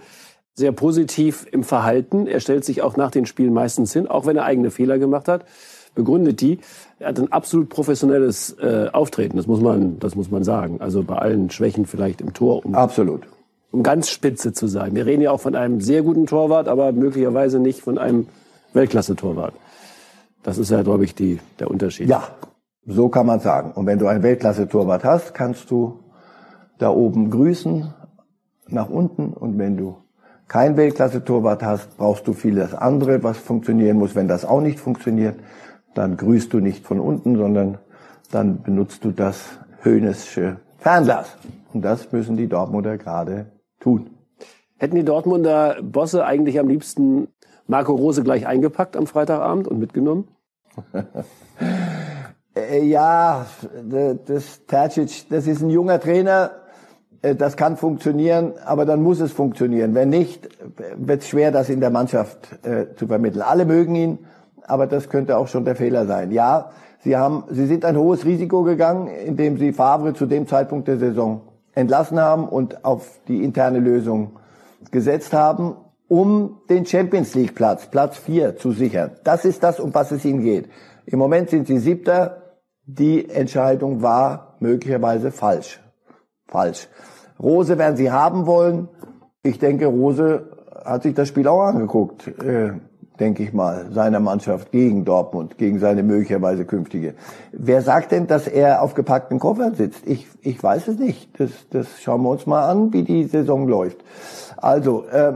sehr 0.54 0.72
positiv 0.72 1.46
im 1.52 1.64
Verhalten. 1.64 2.28
Er 2.28 2.40
stellt 2.40 2.66
sich 2.66 2.82
auch 2.82 2.98
nach 2.98 3.12
den 3.12 3.26
Spielen 3.26 3.54
meistens 3.54 3.94
hin, 3.94 4.08
auch 4.08 4.26
wenn 4.26 4.38
er 4.38 4.46
eigene 4.46 4.72
Fehler 4.72 4.98
gemacht 4.98 5.28
hat, 5.28 5.46
begründet 5.95 6.41
die. 6.41 6.60
Er 6.99 7.10
hat 7.10 7.19
ein 7.19 7.32
absolut 7.32 7.69
professionelles 7.69 8.56
äh, 8.60 8.89
Auftreten, 8.91 9.38
das 9.38 9.47
muss 9.47 9.62
man, 9.62 9.99
das 9.99 10.15
muss 10.15 10.32
man 10.32 10.43
sagen. 10.43 10.82
Also 10.82 11.04
bei 11.04 11.15
allen 11.15 11.49
Schwächen 11.49 11.86
vielleicht 11.86 12.21
im 12.21 12.34
Tor. 12.34 12.65
Um, 12.65 12.75
absolut. 12.75 13.23
Um 13.71 13.84
ganz 13.84 14.10
spitze 14.10 14.54
zu 14.54 14.67
sein. 14.67 14.95
Wir 14.95 15.06
reden 15.06 15.21
ja 15.21 15.32
auch 15.32 15.41
von 15.41 15.56
einem 15.56 15.82
sehr 15.82 16.04
guten 16.04 16.25
Torwart, 16.25 16.67
aber 16.67 16.91
möglicherweise 16.91 17.60
nicht 17.60 17.82
von 17.82 17.97
einem 17.97 18.27
Weltklasse-Torwart. 18.73 19.54
Das 20.43 20.58
ist 20.58 20.71
ja, 20.71 20.82
glaube 20.82 21.04
ich, 21.06 21.15
die, 21.15 21.39
der 21.60 21.69
Unterschied. 21.69 22.10
Ja, 22.10 22.23
so 22.86 23.10
kann 23.10 23.25
man 23.25 23.39
sagen. 23.39 23.71
Und 23.73 23.86
wenn 23.86 23.99
du 23.99 24.08
ein 24.08 24.23
Weltklasse-Torwart 24.23 25.04
hast, 25.04 25.34
kannst 25.34 25.69
du 25.71 25.99
da 26.80 26.89
oben 26.89 27.30
grüßen, 27.30 27.93
nach 28.67 28.89
unten. 28.89 29.34
Und 29.34 29.58
wenn 29.60 29.77
du 29.77 29.97
kein 30.47 30.77
Weltklasse-Torwart 30.77 31.63
hast, 31.63 31.97
brauchst 31.97 32.27
du 32.27 32.34
vieles 32.34 32.73
andere, 32.73 33.23
was 33.23 33.38
funktionieren 33.38 33.97
muss. 33.97 34.15
Wenn 34.15 34.27
das 34.27 34.45
auch 34.45 34.62
nicht 34.62 34.80
funktioniert, 34.80 35.36
dann 35.93 36.17
grüßt 36.17 36.54
du 36.54 36.60
nicht 36.60 36.86
von 36.86 36.99
unten, 36.99 37.38
sondern 37.38 37.77
dann 38.32 38.62
benutzt 38.62 39.04
du 39.04 39.12
das 39.12 39.60
Höhnesche 39.82 40.58
Fernglas. 40.77 41.38
Und 41.73 41.84
das 41.84 42.12
müssen 42.12 42.38
die 42.38 42.47
Dortmunder 42.47 42.97
gerade 42.97 43.47
tun. 43.80 44.10
Hätten 44.77 44.95
die 44.95 45.06
Dortmunder 45.06 45.82
Bosse 45.82 46.25
eigentlich 46.25 46.60
am 46.60 46.67
liebsten 46.67 47.27
Marco 47.67 47.93
Rose 47.93 48.23
gleich 48.23 48.47
eingepackt 48.47 48.97
am 48.97 49.08
Freitagabend 49.08 49.67
und 49.67 49.80
mitgenommen? 49.80 50.27
Äh, 52.54 52.84
ja, 52.84 53.45
das 54.25 54.65
Tercic, 54.65 55.30
das 55.30 55.47
ist 55.47 55.62
ein 55.62 55.69
junger 55.69 56.01
Trainer, 56.01 56.51
äh, 57.21 57.36
das 57.36 57.56
kann 57.56 57.77
funktionieren, 57.77 58.54
aber 58.65 58.86
dann 58.86 59.01
muss 59.01 59.19
es 59.19 59.32
funktionieren. 59.32 59.95
Wenn 59.95 60.10
nicht, 60.10 60.49
wird 60.97 61.21
es 61.21 61.30
schwer, 61.30 61.51
das 61.51 61.69
in 61.69 61.80
der 61.80 61.91
Mannschaft 61.91 62.60
äh, 62.65 62.93
zu 62.95 63.08
vermitteln. 63.08 63.41
Alle 63.41 63.65
mögen 63.65 63.95
ihn, 63.95 64.19
aber 64.67 64.88
das 64.88 65.10
könnte 65.10 65.38
auch 65.38 65.47
schon 65.47 65.65
der 65.65 65.76
Fehler 65.76 66.06
sein. 66.06 66.32
Ja, 66.32 66.71
sie 67.00 67.17
haben, 67.17 67.43
sie 67.50 67.65
sind 67.65 67.86
ein 67.86 67.97
hohes 67.97 68.26
Risiko 68.26 68.63
gegangen, 68.63 69.08
indem 69.08 69.58
sie 69.58 69.74
Favre 69.74 70.13
zu 70.13 70.26
dem 70.26 70.47
Zeitpunkt 70.47 70.88
der 70.88 70.97
Saison 70.97 71.41
entlassen 71.74 72.19
haben 72.19 72.47
und 72.47 72.84
auf 72.86 73.19
die 73.28 73.43
interne 73.43 73.80
Lösung 73.80 74.39
gesetzt 74.91 75.34
haben, 75.34 75.76
um 76.08 76.60
den 76.69 76.86
Champions 76.86 77.36
League 77.36 77.56
Platz, 77.56 77.86
Platz 77.86 78.17
4 78.17 78.58
zu 78.58 78.71
sichern. 78.71 79.12
Das 79.24 79.45
ist 79.45 79.63
das, 79.63 79.80
um 79.80 79.93
was 79.93 80.12
es 80.12 80.26
ihnen 80.26 80.41
geht. 80.41 80.69
Im 81.06 81.19
Moment 81.19 81.50
sind 81.50 81.67
sie 81.67 81.78
Siebter, 81.78 82.41
die 82.86 83.30
Entscheidung 83.30 84.02
war 84.02 84.56
möglicherweise 84.60 85.32
falsch. 85.32 85.80
Falsch. 86.47 86.89
Rose 87.39 87.78
werden 87.78 87.95
sie 87.95 88.12
haben 88.12 88.45
wollen. 88.45 88.89
Ich 89.43 89.58
denke, 89.58 89.86
Rose 89.86 90.50
hat 90.84 91.04
sich 91.04 91.13
das 91.13 91.28
Spiel 91.28 91.47
auch 91.47 91.62
angeguckt, 91.62 92.28
äh, 92.28 92.74
denke 93.22 93.44
ich 93.44 93.54
mal, 93.54 93.86
seiner 93.92 94.20
Mannschaft 94.20 94.72
gegen 94.72 95.06
Dortmund, 95.06 95.58
gegen 95.58 95.80
seine 95.80 96.04
möglicherweise 96.04 96.66
künftige. 96.66 97.14
Wer 97.54 97.82
sagt 97.82 98.12
denn, 98.12 98.28
dass 98.28 98.48
er 98.48 98.82
auf 98.82 98.94
gepackten 98.96 99.40
Koffern 99.40 99.76
sitzt? 99.76 100.06
Ich, 100.06 100.28
ich 100.42 100.62
weiß 100.62 100.90
es 100.90 101.00
nicht. 101.00 101.40
Das, 101.40 101.52
das 101.70 102.02
schauen 102.02 102.24
wir 102.24 102.30
uns 102.32 102.46
mal 102.46 102.68
an, 102.68 102.92
wie 102.92 103.04
die 103.04 103.24
Saison 103.24 103.68
läuft. 103.68 104.04
Also, 104.58 105.06
äh, 105.06 105.34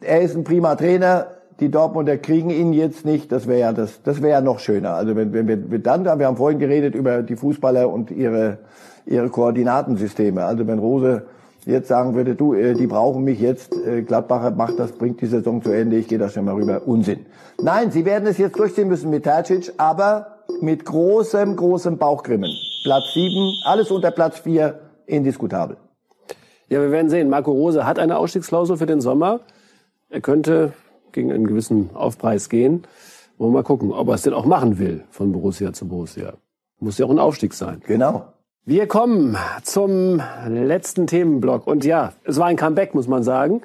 er 0.00 0.20
ist 0.20 0.36
ein 0.36 0.44
prima 0.44 0.74
Trainer 0.74 1.28
die 1.60 1.72
Dortmunder 1.72 2.16
kriegen 2.18 2.50
ihn 2.50 2.72
jetzt 2.72 3.04
nicht, 3.04 3.32
das 3.32 3.48
wäre 3.48 3.58
ja 3.58 3.72
das, 3.72 4.00
das 4.04 4.22
wäre 4.22 4.30
ja 4.30 4.40
noch 4.40 4.60
schöner. 4.60 4.94
Also 4.94 5.16
wenn, 5.16 5.32
wenn 5.32 5.72
wir 5.72 5.78
dann, 5.80 6.04
wir 6.04 6.24
haben 6.24 6.36
vorhin 6.36 6.60
geredet 6.60 6.94
über 6.94 7.22
die 7.22 7.34
Fußballer 7.34 7.90
und 7.90 8.12
ihre 8.12 8.58
ihre 9.08 9.28
Koordinatensysteme. 9.30 10.44
Also 10.44 10.66
wenn 10.66 10.78
Rose 10.78 11.22
jetzt 11.66 11.88
sagen 11.88 12.14
würde, 12.14 12.34
du, 12.34 12.54
äh, 12.54 12.74
die 12.74 12.86
brauchen 12.86 13.24
mich 13.24 13.40
jetzt, 13.40 13.74
äh, 13.76 14.02
Gladbacher 14.02 14.50
macht 14.50 14.78
das, 14.78 14.92
bringt 14.92 15.20
die 15.20 15.26
Saison 15.26 15.62
zu 15.62 15.70
Ende, 15.70 15.96
ich 15.96 16.08
gehe 16.08 16.18
da 16.18 16.28
schon 16.28 16.44
mal 16.44 16.54
rüber, 16.54 16.82
Unsinn. 16.86 17.26
Nein, 17.60 17.90
sie 17.90 18.04
werden 18.04 18.26
es 18.26 18.38
jetzt 18.38 18.58
durchziehen 18.58 18.88
müssen 18.88 19.10
mit 19.10 19.24
Tercic, 19.24 19.72
aber 19.76 20.38
mit 20.60 20.84
großem, 20.84 21.56
großem 21.56 21.98
Bauchgrimmen. 21.98 22.50
Platz 22.84 23.12
sieben, 23.12 23.52
alles 23.64 23.90
unter 23.90 24.10
Platz 24.10 24.38
vier, 24.38 24.80
indiskutabel. 25.06 25.76
Ja, 26.68 26.80
wir 26.82 26.90
werden 26.90 27.08
sehen. 27.08 27.30
Marco 27.30 27.50
Rose 27.50 27.86
hat 27.86 27.98
eine 27.98 28.18
Ausstiegsklausel 28.18 28.76
für 28.76 28.86
den 28.86 29.00
Sommer. 29.00 29.40
Er 30.10 30.20
könnte 30.20 30.72
gegen 31.12 31.32
einen 31.32 31.46
gewissen 31.46 31.90
Aufpreis 31.94 32.48
gehen. 32.48 32.86
Wollen 33.38 33.52
wir 33.52 33.58
mal 33.58 33.62
gucken, 33.62 33.92
ob 33.92 34.08
er 34.08 34.14
es 34.14 34.22
denn 34.22 34.34
auch 34.34 34.44
machen 34.44 34.78
will 34.78 35.04
von 35.10 35.32
Borussia 35.32 35.72
zu 35.72 35.88
Borussia. 35.88 36.34
Muss 36.80 36.98
ja 36.98 37.06
auch 37.06 37.10
ein 37.10 37.18
Aufstieg 37.18 37.54
sein. 37.54 37.80
Genau. 37.86 38.26
Wir 38.68 38.86
kommen 38.86 39.34
zum 39.62 40.20
letzten 40.46 41.06
Themenblock. 41.06 41.66
Und 41.66 41.86
ja, 41.86 42.12
es 42.24 42.36
war 42.36 42.48
ein 42.48 42.56
Comeback, 42.56 42.94
muss 42.94 43.08
man 43.08 43.22
sagen. 43.22 43.62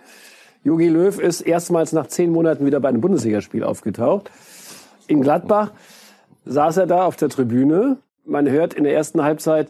Jogi 0.64 0.88
Löw 0.88 1.20
ist 1.20 1.42
erstmals 1.42 1.92
nach 1.92 2.08
zehn 2.08 2.32
Monaten 2.32 2.66
wieder 2.66 2.80
bei 2.80 2.88
einem 2.88 3.02
Bundesligaspiel 3.02 3.66
aufgetaucht. 3.66 4.32
In 5.08 5.22
Gladbach 5.22 5.74
saß 6.46 6.78
er 6.78 6.88
da 6.88 7.06
auf 7.06 7.18
der 7.18 7.28
Tribüne. 7.28 7.98
Man 8.24 8.50
hört 8.50 8.76
in 8.76 8.86
der 8.86 8.94
ersten 8.94 9.22
Halbzeit 9.22 9.68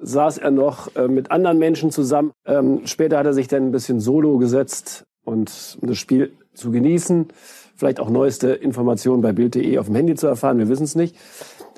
saß 0.00 0.38
er 0.38 0.50
noch 0.50 0.92
äh, 0.96 1.06
mit 1.06 1.30
anderen 1.30 1.60
Menschen 1.60 1.92
zusammen. 1.92 2.32
Ähm, 2.44 2.80
später 2.84 3.18
hat 3.18 3.26
er 3.26 3.34
sich 3.34 3.46
dann 3.46 3.68
ein 3.68 3.70
bisschen 3.70 4.00
solo 4.00 4.38
gesetzt 4.38 5.04
und 5.22 5.78
das 5.82 5.98
Spiel 5.98 6.32
zu 6.54 6.72
genießen. 6.72 7.28
Vielleicht 7.76 8.00
auch 8.00 8.10
neueste 8.10 8.48
Informationen 8.48 9.22
bei 9.22 9.30
Bild.de 9.30 9.78
auf 9.78 9.86
dem 9.86 9.94
Handy 9.94 10.16
zu 10.16 10.26
erfahren. 10.26 10.58
Wir 10.58 10.68
wissen 10.68 10.82
es 10.82 10.96
nicht. 10.96 11.14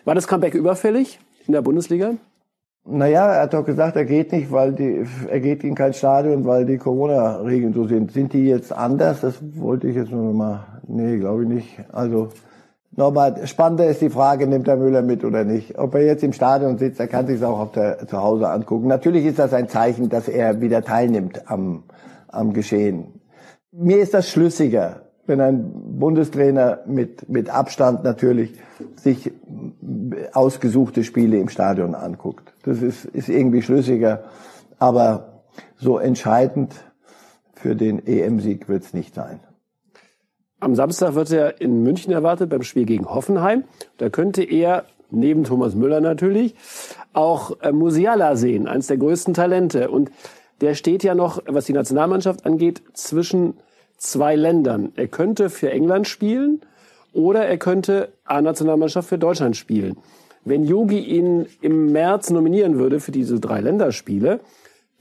War 0.07 0.15
das 0.15 0.27
Comeback 0.27 0.55
überfällig 0.55 1.21
in 1.47 1.53
der 1.53 1.61
Bundesliga? 1.61 2.15
Naja, 2.85 3.35
er 3.35 3.43
hat 3.43 3.55
doch 3.55 3.65
gesagt, 3.65 3.97
er 3.97 4.05
geht 4.05 4.33
nicht, 4.33 4.51
weil 4.51 4.73
die, 4.73 5.05
er 5.29 5.41
geht 5.41 5.65
in 5.65 5.75
kein 5.75 5.93
Stadion, 5.93 6.45
weil 6.45 6.65
die 6.65 6.79
Corona-Regeln 6.79 7.73
so 7.75 7.87
sind. 7.87 8.11
Sind 8.13 8.33
die 8.33 8.47
jetzt 8.47 8.73
anders? 8.73 9.21
Das 9.21 9.35
wollte 9.57 9.89
ich 9.89 9.97
jetzt 9.97 10.11
nur 10.11 10.33
mal, 10.33 10.81
nee, 10.87 11.19
glaube 11.19 11.43
ich 11.43 11.49
nicht. 11.49 11.85
Also, 11.93 12.29
nochmal, 12.91 13.47
spannender 13.47 13.87
ist 13.87 14.01
die 14.01 14.11
Frage, 14.11 14.47
nimmt 14.47 14.67
der 14.67 14.77
Müller 14.77 15.03
mit 15.03 15.25
oder 15.25 15.45
nicht? 15.45 15.79
Ob 15.79 15.95
er 15.95 16.05
jetzt 16.05 16.25
im 16.25 16.33
Stadion 16.33 16.79
sitzt, 16.79 17.01
er 17.01 17.07
kann 17.07 17.27
sich 17.27 17.45
auch 17.45 17.61
auf 17.61 17.73
der, 17.73 18.07
zu 18.07 18.21
Hause 18.21 18.49
angucken. 18.49 18.89
Natürlich 18.89 19.27
ist 19.27 19.39
das 19.39 19.53
ein 19.53 19.69
Zeichen, 19.69 20.09
dass 20.09 20.27
er 20.27 20.61
wieder 20.61 20.83
teilnimmt 20.83 21.51
am, 21.51 21.85
am 22.29 22.53
Geschehen 22.55 23.21
mir 23.73 23.99
ist 23.99 24.15
das 24.15 24.29
schlüssiger, 24.29 25.03
wenn 25.31 25.41
ein 25.41 25.73
Bundestrainer 25.99 26.81
mit, 26.87 27.29
mit 27.29 27.49
Abstand 27.49 28.05
natürlich 28.05 28.53
sich 28.97 29.33
ausgesuchte 30.33 31.05
Spiele 31.05 31.39
im 31.39 31.49
Stadion 31.49 31.95
anguckt. 31.95 32.53
Das 32.65 32.83
ist, 32.83 33.05
ist 33.07 33.29
irgendwie 33.29 33.63
schlüssiger, 33.63 34.25
aber 34.79 35.45
so 35.77 35.99
entscheidend 35.99 36.75
für 37.55 37.77
den 37.77 38.05
EM-Sieg 38.07 38.69
wird 38.69 38.83
es 38.83 38.93
nicht 38.93 39.15
sein. 39.15 39.41
Am 40.59 40.75
Samstag 40.75 41.15
wird 41.15 41.31
er 41.31 41.61
in 41.61 41.83
München 41.83 42.13
erwartet 42.13 42.51
beim 42.51 42.63
Spiel 42.63 42.85
gegen 42.85 43.07
Hoffenheim. 43.07 43.65
Da 43.97 44.11
könnte 44.11 44.43
er, 44.43 44.85
neben 45.11 45.45
Thomas 45.45 45.75
Müller 45.75 46.01
natürlich, 46.01 46.55
auch 47.13 47.61
äh, 47.63 47.73
Musiala 47.73 48.37
sehen, 48.37 48.67
eines 48.67 48.89
der 48.89 48.99
größten 48.99 49.33
Talente. 49.33 49.91
Und 49.91 50.11
der 50.61 50.75
steht 50.75 51.03
ja 51.03 51.15
noch, 51.15 51.41
was 51.47 51.65
die 51.67 51.73
Nationalmannschaft 51.73 52.45
angeht, 52.45 52.83
zwischen 52.93 53.55
zwei 54.01 54.35
Ländern. 54.35 54.93
Er 54.97 55.07
könnte 55.07 55.51
für 55.51 55.71
England 55.71 56.09
spielen 56.09 56.63
oder 57.13 57.47
er 57.47 57.59
könnte 57.59 58.13
A-Nationalmannschaft 58.25 59.09
für 59.09 59.19
Deutschland 59.19 59.57
spielen. 59.57 59.97
Wenn 60.45 60.65
Yogi 60.65 60.99
ihn 60.99 61.47
im 61.61 61.93
März 61.93 62.31
nominieren 62.31 62.79
würde 62.79 62.99
für 62.99 63.13
diese 63.13 63.39
drei 63.39 63.61
Länderspiele, 63.61 64.41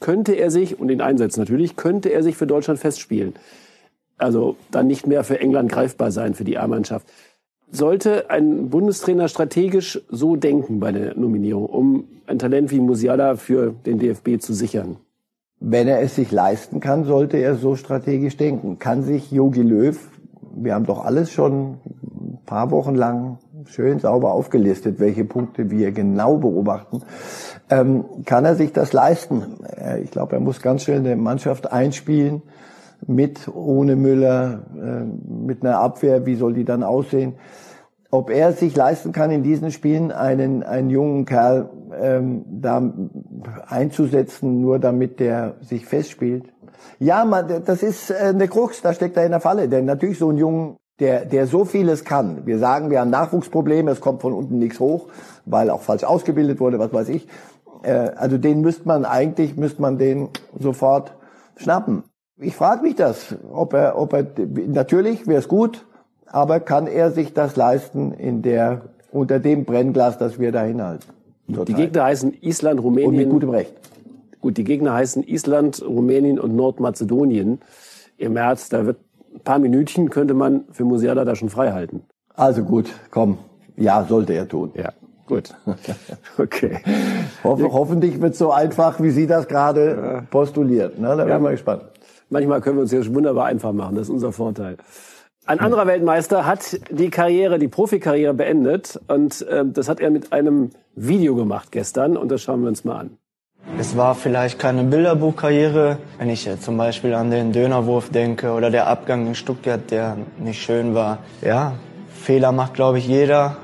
könnte 0.01 0.33
er 0.33 0.51
sich, 0.51 0.79
und 0.79 0.89
den 0.89 1.01
Einsatz 1.01 1.37
natürlich, 1.37 1.75
könnte 1.75 2.09
er 2.09 2.23
sich 2.23 2.35
für 2.35 2.47
Deutschland 2.47 2.79
festspielen. 2.79 3.33
Also 4.17 4.57
dann 4.69 4.87
nicht 4.87 5.07
mehr 5.07 5.23
für 5.23 5.39
England 5.39 5.71
greifbar 5.71 6.11
sein, 6.11 6.33
für 6.33 6.43
die 6.43 6.57
A-Mannschaft. 6.57 7.07
Sollte 7.71 8.29
ein 8.29 8.69
Bundestrainer 8.69 9.29
strategisch 9.29 10.01
so 10.09 10.35
denken 10.35 10.79
bei 10.79 10.91
der 10.91 11.17
Nominierung, 11.17 11.67
um 11.67 12.07
ein 12.27 12.39
Talent 12.39 12.71
wie 12.71 12.79
Musiala 12.79 13.35
für 13.35 13.73
den 13.85 13.99
DFB 13.99 14.41
zu 14.41 14.53
sichern? 14.53 14.97
Wenn 15.59 15.87
er 15.87 16.01
es 16.01 16.15
sich 16.15 16.31
leisten 16.31 16.79
kann, 16.79 17.03
sollte 17.03 17.37
er 17.37 17.55
so 17.55 17.75
strategisch 17.75 18.37
denken. 18.37 18.79
Kann 18.79 19.03
sich 19.03 19.31
Yogi 19.31 19.61
Löw, 19.61 19.97
wir 20.55 20.73
haben 20.73 20.85
doch 20.85 21.03
alles 21.03 21.31
schon 21.31 21.79
ein 22.03 22.39
paar 22.45 22.71
Wochen 22.71 22.95
lang 22.95 23.37
schön 23.65 23.99
sauber 23.99 24.33
aufgelistet, 24.33 24.99
welche 24.99 25.25
Punkte 25.25 25.69
wir 25.69 25.91
genau 25.91 26.37
beobachten, 26.37 27.01
ähm, 27.69 28.05
kann 28.25 28.45
er 28.45 28.55
sich 28.55 28.73
das 28.73 28.93
leisten? 28.93 29.57
Ich 30.03 30.11
glaube, 30.11 30.35
er 30.35 30.39
muss 30.39 30.61
ganz 30.61 30.83
schnell 30.83 30.99
eine 30.99 31.15
Mannschaft 31.15 31.71
einspielen, 31.71 32.41
mit, 33.07 33.47
ohne 33.47 33.95
Müller, 33.95 34.63
äh, 34.75 35.05
mit 35.31 35.63
einer 35.63 35.79
Abwehr, 35.79 36.25
wie 36.25 36.35
soll 36.35 36.53
die 36.53 36.65
dann 36.65 36.83
aussehen? 36.83 37.35
Ob 38.11 38.31
er 38.31 38.53
sich 38.53 38.75
leisten 38.75 39.11
kann, 39.11 39.29
in 39.29 39.43
diesen 39.43 39.71
Spielen 39.71 40.11
einen, 40.11 40.63
einen 40.63 40.89
jungen 40.89 41.25
Kerl 41.25 41.69
ähm, 41.99 42.43
da 42.49 42.91
einzusetzen, 43.67 44.61
nur 44.61 44.79
damit 44.79 45.19
der 45.19 45.55
sich 45.61 45.85
festspielt. 45.85 46.45
Ja, 46.97 47.23
man, 47.25 47.63
das 47.65 47.83
ist 47.83 48.09
äh, 48.09 48.15
eine 48.15 48.47
Krux, 48.47 48.81
da 48.81 48.93
steckt 48.93 49.15
er 49.15 49.25
in 49.25 49.31
der 49.31 49.39
Falle. 49.39 49.69
Denn 49.69 49.85
natürlich 49.85 50.17
so 50.17 50.29
ein 50.31 50.37
Jungen, 50.37 50.77
der, 50.99 51.25
der 51.25 51.47
so 51.47 51.65
vieles 51.65 52.03
kann. 52.03 52.45
Wir 52.45 52.59
sagen, 52.59 52.89
wir 52.89 52.99
haben 52.99 53.09
Nachwuchsprobleme, 53.09 53.91
es 53.91 54.01
kommt 54.01 54.21
von 54.21 54.33
unten 54.33 54.57
nichts 54.57 54.79
hoch, 54.79 55.07
weil 55.45 55.69
auch 55.69 55.81
falsch 55.81 56.03
ausgebildet 56.03 56.59
wurde, 56.59 56.79
was 56.79 56.91
weiß 56.91 57.09
ich. 57.09 57.27
Äh, 57.83 57.91
also 57.91 58.37
den 58.37 58.61
müsste 58.61 58.87
man 58.87 59.05
eigentlich, 59.05 59.55
müsste 59.55 59.81
man 59.81 59.97
den 59.97 60.29
sofort 60.57 61.15
schnappen. 61.57 62.03
Ich 62.37 62.55
frage 62.55 62.83
mich 62.83 62.95
das, 62.95 63.35
ob 63.51 63.73
er, 63.73 63.97
ob 63.97 64.13
er, 64.13 64.25
natürlich 64.67 65.27
wäre 65.27 65.39
es 65.39 65.47
gut, 65.47 65.85
aber 66.31 66.59
kann 66.59 66.87
er 66.87 67.11
sich 67.11 67.33
das 67.33 67.55
leisten 67.55 68.11
in 68.13 68.41
der, 68.41 68.81
unter 69.11 69.39
dem 69.39 69.65
Brennglas, 69.65 70.17
das 70.17 70.39
wir 70.39 70.51
da 70.51 70.63
hinhalten? 70.63 71.09
Die 71.47 71.73
Gegner 71.73 72.03
heißen 72.03 72.33
Island, 72.41 72.81
Rumänien. 72.81 73.09
Und 73.09 73.17
mit 73.17 73.29
gutem 73.29 73.49
Recht. 73.49 73.73
Gut, 74.39 74.57
die 74.57 74.63
Gegner 74.63 74.93
heißen 74.93 75.23
Island, 75.23 75.83
Rumänien 75.85 76.39
und 76.39 76.55
Nordmazedonien. 76.55 77.59
Im 78.17 78.33
März, 78.33 78.69
da 78.69 78.85
wird 78.85 78.97
ein 79.33 79.41
paar 79.41 79.59
Minütchen 79.59 80.09
könnte 80.09 80.33
man 80.33 80.65
für 80.71 80.85
Musiala 80.85 81.25
da 81.25 81.35
schon 81.35 81.49
frei 81.49 81.71
halten. 81.71 82.03
Also 82.35 82.63
gut, 82.63 82.89
komm. 83.11 83.37
Ja, 83.75 84.05
sollte 84.07 84.33
er 84.33 84.47
tun. 84.47 84.71
Ja, 84.75 84.91
gut. 85.25 85.53
okay. 86.37 86.79
Hoff, 87.43 87.61
hoffentlich 87.61 88.21
wird 88.21 88.33
es 88.33 88.39
so 88.39 88.51
einfach, 88.51 89.01
wie 89.01 89.09
Sie 89.09 89.27
das 89.27 89.47
gerade 89.47 90.23
postuliert. 90.29 90.99
Ne? 90.99 91.07
Da 91.07 91.25
werden 91.25 91.43
wir 91.43 91.51
gespannt. 91.51 91.83
Manchmal 92.29 92.61
können 92.61 92.77
wir 92.77 92.81
uns 92.81 92.91
ja 92.91 93.01
wunderbar 93.13 93.45
einfach 93.45 93.73
machen. 93.73 93.95
Das 93.95 94.03
ist 94.03 94.09
unser 94.09 94.31
Vorteil. 94.31 94.77
Ein 95.49 95.61
anderer 95.61 95.87
Weltmeister 95.87 96.45
hat 96.45 96.79
die 96.91 97.09
Karriere, 97.09 97.57
die 97.57 97.67
Profikarriere 97.67 98.35
beendet 98.35 98.99
und 99.07 99.41
äh, 99.47 99.65
das 99.65 99.89
hat 99.89 99.99
er 99.99 100.11
mit 100.11 100.31
einem 100.31 100.69
Video 100.93 101.33
gemacht 101.33 101.71
gestern 101.71 102.17
und 102.17 102.29
das 102.29 102.43
schauen 102.43 102.61
wir 102.61 102.67
uns 102.67 102.83
mal 102.83 102.99
an. 102.99 103.17
Es 103.79 103.97
war 103.97 104.13
vielleicht 104.13 104.59
keine 104.59 104.83
Bilderbuchkarriere, 104.83 105.97
wenn 106.19 106.29
ich 106.29 106.45
jetzt 106.45 106.61
zum 106.61 106.77
Beispiel 106.77 107.15
an 107.15 107.31
den 107.31 107.51
Dönerwurf 107.51 108.11
denke 108.11 108.51
oder 108.51 108.69
der 108.69 108.85
Abgang 108.85 109.25
in 109.25 109.33
Stuttgart, 109.33 109.89
der 109.89 110.17
nicht 110.37 110.61
schön 110.61 110.93
war. 110.93 111.17
Ja, 111.41 111.73
Fehler 112.13 112.51
macht, 112.51 112.75
glaube 112.75 112.99
ich, 112.99 113.07
jeder. 113.07 113.57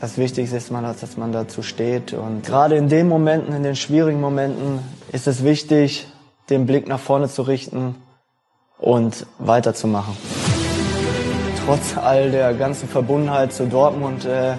Das 0.00 0.18
Wichtigste 0.18 0.56
ist, 0.56 0.72
dass 0.72 1.16
man 1.16 1.30
dazu 1.30 1.62
steht. 1.62 2.14
Und 2.14 2.44
gerade 2.44 2.74
in 2.74 2.88
den 2.88 3.06
Momenten, 3.06 3.54
in 3.54 3.62
den 3.62 3.76
schwierigen 3.76 4.20
Momenten, 4.20 4.80
ist 5.12 5.28
es 5.28 5.44
wichtig, 5.44 6.08
den 6.50 6.66
Blick 6.66 6.88
nach 6.88 6.98
vorne 6.98 7.28
zu 7.28 7.42
richten 7.42 7.94
und 8.80 9.24
weiterzumachen. 9.38 10.16
Trotz 11.68 11.98
all 11.98 12.30
der 12.30 12.54
ganzen 12.54 12.88
Verbundenheit 12.88 13.52
zu 13.52 13.66
Dortmund 13.66 14.24
äh, 14.24 14.54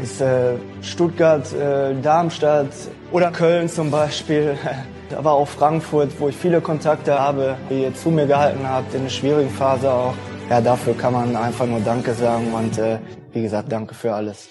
ist 0.00 0.20
äh, 0.20 0.52
Stuttgart, 0.80 1.52
äh, 1.52 1.92
Darmstadt 2.00 2.68
oder 3.10 3.32
Köln 3.32 3.68
zum 3.68 3.90
Beispiel, 3.90 4.56
aber 5.16 5.32
auch 5.32 5.48
Frankfurt, 5.48 6.20
wo 6.20 6.28
ich 6.28 6.36
viele 6.36 6.60
Kontakte 6.60 7.18
habe, 7.18 7.56
die 7.68 7.82
ihr 7.82 7.94
zu 7.96 8.12
mir 8.12 8.26
gehalten 8.26 8.60
habt 8.62 8.94
in 8.94 9.00
einer 9.00 9.10
schwierigen 9.10 9.50
Phase 9.50 9.90
auch. 9.90 10.14
Ja, 10.48 10.60
dafür 10.60 10.94
kann 10.94 11.14
man 11.14 11.34
einfach 11.34 11.66
nur 11.66 11.80
Danke 11.80 12.14
sagen 12.14 12.54
und 12.54 12.78
äh, 12.78 13.00
wie 13.32 13.42
gesagt, 13.42 13.72
danke 13.72 13.94
für 13.96 14.14
alles. 14.14 14.48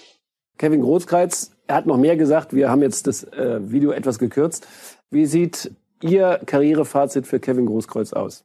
Kevin 0.58 0.82
Großkreuz, 0.82 1.52
er 1.66 1.76
hat 1.76 1.86
noch 1.86 1.96
mehr 1.96 2.18
gesagt. 2.18 2.52
Wir 2.52 2.68
haben 2.68 2.82
jetzt 2.82 3.06
das 3.06 3.24
äh, 3.24 3.58
Video 3.72 3.92
etwas 3.92 4.18
gekürzt. 4.18 4.68
Wie 5.10 5.24
sieht 5.24 5.72
Ihr 6.02 6.40
Karrierefazit 6.44 7.26
für 7.26 7.40
Kevin 7.40 7.64
Großkreuz 7.64 8.12
aus? 8.12 8.44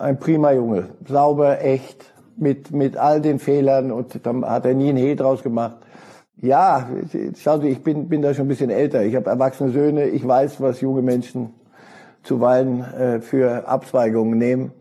Ein 0.00 0.18
prima 0.18 0.50
Junge, 0.50 0.88
sauber, 1.06 1.60
echt, 1.60 2.04
mit 2.40 2.72
mit 2.72 2.96
all 2.96 3.20
den 3.20 3.38
Fehlern 3.38 3.90
und 3.90 4.24
dann 4.26 4.44
hat 4.44 4.66
er 4.66 4.74
nie 4.74 4.90
ein 4.90 4.96
Hehl 4.96 5.16
draus 5.16 5.42
gemacht. 5.42 5.76
Ja, 6.40 6.88
schauen 7.36 7.62
Sie, 7.62 7.68
ich 7.68 7.82
bin 7.82 8.08
bin 8.08 8.22
da 8.22 8.32
schon 8.34 8.46
ein 8.46 8.48
bisschen 8.48 8.70
älter. 8.70 9.02
Ich 9.02 9.16
habe 9.16 9.28
erwachsene 9.28 9.70
Söhne. 9.70 10.04
Ich 10.06 10.26
weiß, 10.26 10.60
was 10.60 10.80
junge 10.80 11.02
Menschen 11.02 11.54
zuweilen 12.22 12.82
äh, 12.82 13.20
für 13.20 13.66
Abzweigungen 13.66 14.38
nehmen. 14.38 14.72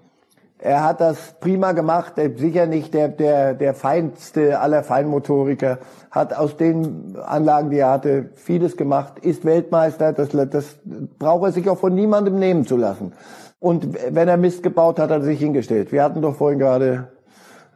Er 0.59 0.83
hat 0.83 1.01
das 1.01 1.35
prima 1.39 1.73
gemacht, 1.73 2.13
sicher 2.37 2.65
nicht 2.65 2.93
der, 2.95 3.09
der, 3.09 3.53
der 3.53 3.75
feinste 3.75 4.59
aller 4.59 4.81
Feinmotoriker, 4.81 5.77
hat 6.09 6.35
aus 6.35 6.57
den 6.57 7.15
Anlagen, 7.15 7.69
die 7.69 7.77
er 7.77 7.91
hatte, 7.91 8.31
vieles 8.33 8.75
gemacht, 8.75 9.19
ist 9.19 9.45
Weltmeister, 9.45 10.13
das, 10.13 10.29
das 10.29 10.79
braucht 11.19 11.45
er 11.45 11.51
sich 11.51 11.69
auch 11.69 11.77
von 11.77 11.93
niemandem 11.93 12.39
nehmen 12.39 12.65
zu 12.65 12.75
lassen. 12.75 13.13
Und 13.59 13.87
wenn 14.11 14.27
er 14.27 14.37
Mist 14.37 14.63
gebaut 14.63 14.97
hat, 14.97 15.11
hat 15.11 15.21
er 15.21 15.25
sich 15.25 15.39
hingestellt. 15.39 15.91
Wir 15.91 16.03
hatten 16.03 16.23
doch 16.23 16.35
vorhin 16.35 16.57
gerade 16.57 17.09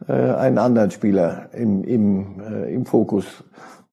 äh, 0.08 0.12
einen 0.12 0.58
anderen 0.58 0.90
Spieler 0.90 1.48
im, 1.52 1.84
im, 1.84 2.40
äh, 2.40 2.74
im 2.74 2.86
Fokus. 2.86 3.44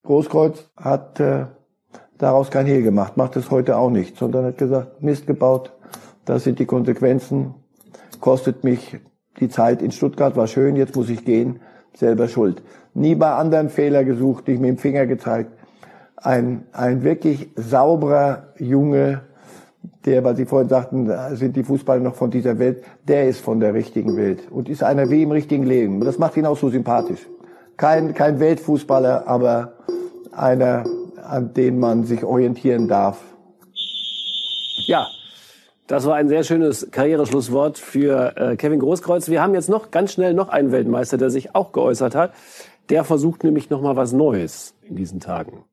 Großkreuz 0.03 0.69
hat 0.75 1.19
äh, 1.19 1.45
daraus 2.17 2.51
kein 2.51 2.65
Hehl 2.65 2.83
gemacht, 2.83 3.17
macht 3.17 3.35
es 3.35 3.51
heute 3.51 3.77
auch 3.77 3.89
nicht, 3.89 4.17
sondern 4.17 4.45
hat 4.45 4.57
gesagt, 4.57 5.01
Mist 5.01 5.27
gebaut, 5.27 5.73
das 6.25 6.43
sind 6.43 6.59
die 6.59 6.65
Konsequenzen, 6.65 7.55
kostet 8.19 8.63
mich 8.63 8.99
die 9.39 9.49
Zeit 9.49 9.81
in 9.81 9.91
Stuttgart, 9.91 10.35
war 10.35 10.47
schön, 10.47 10.75
jetzt 10.75 10.95
muss 10.95 11.09
ich 11.09 11.25
gehen, 11.25 11.61
selber 11.95 12.27
schuld. 12.27 12.61
Nie 12.93 13.15
bei 13.15 13.31
anderen 13.31 13.69
Fehler 13.69 14.03
gesucht, 14.03 14.47
nicht 14.47 14.59
mit 14.59 14.69
dem 14.69 14.77
Finger 14.77 15.05
gezeigt. 15.05 15.51
Ein, 16.17 16.65
ein 16.73 17.03
wirklich 17.03 17.49
sauberer 17.55 18.53
Junge, 18.57 19.21
der, 20.05 20.23
weil 20.23 20.35
Sie 20.35 20.45
vorhin 20.45 20.69
sagten, 20.69 21.11
sind 21.35 21.55
die 21.55 21.63
Fußballer 21.63 22.01
noch 22.01 22.15
von 22.15 22.31
dieser 22.31 22.59
Welt, 22.59 22.83
der 23.07 23.27
ist 23.27 23.41
von 23.41 23.59
der 23.59 23.73
richtigen 23.73 24.17
Welt 24.17 24.49
und 24.51 24.69
ist 24.69 24.83
einer 24.83 25.09
wie 25.09 25.23
im 25.23 25.31
richtigen 25.31 25.63
Leben. 25.63 26.01
Das 26.01 26.19
macht 26.19 26.37
ihn 26.37 26.45
auch 26.45 26.57
so 26.57 26.69
sympathisch. 26.69 27.27
Kein, 27.77 28.13
kein 28.13 28.39
Weltfußballer, 28.39 29.27
aber 29.27 29.73
einer, 30.31 30.85
an 31.23 31.53
den 31.53 31.79
man 31.79 32.03
sich 32.03 32.23
orientieren 32.23 32.87
darf. 32.87 33.21
Ja, 34.85 35.07
das 35.87 36.05
war 36.05 36.15
ein 36.15 36.27
sehr 36.27 36.43
schönes 36.43 36.91
Karriereschlusswort 36.91 37.77
für 37.77 38.37
äh, 38.37 38.55
Kevin 38.57 38.79
Großkreuz. 38.79 39.29
Wir 39.29 39.41
haben 39.41 39.53
jetzt 39.53 39.69
noch 39.69 39.91
ganz 39.91 40.13
schnell 40.13 40.33
noch 40.33 40.49
einen 40.49 40.71
Weltmeister, 40.71 41.17
der 41.17 41.29
sich 41.29 41.55
auch 41.55 41.71
geäußert 41.71 42.15
hat. 42.15 42.33
Der 42.89 43.03
versucht 43.03 43.43
nämlich 43.43 43.69
noch 43.69 43.81
mal 43.81 43.95
was 43.95 44.13
Neues 44.13 44.75
in 44.83 44.95
diesen 44.95 45.19
Tagen. 45.19 45.63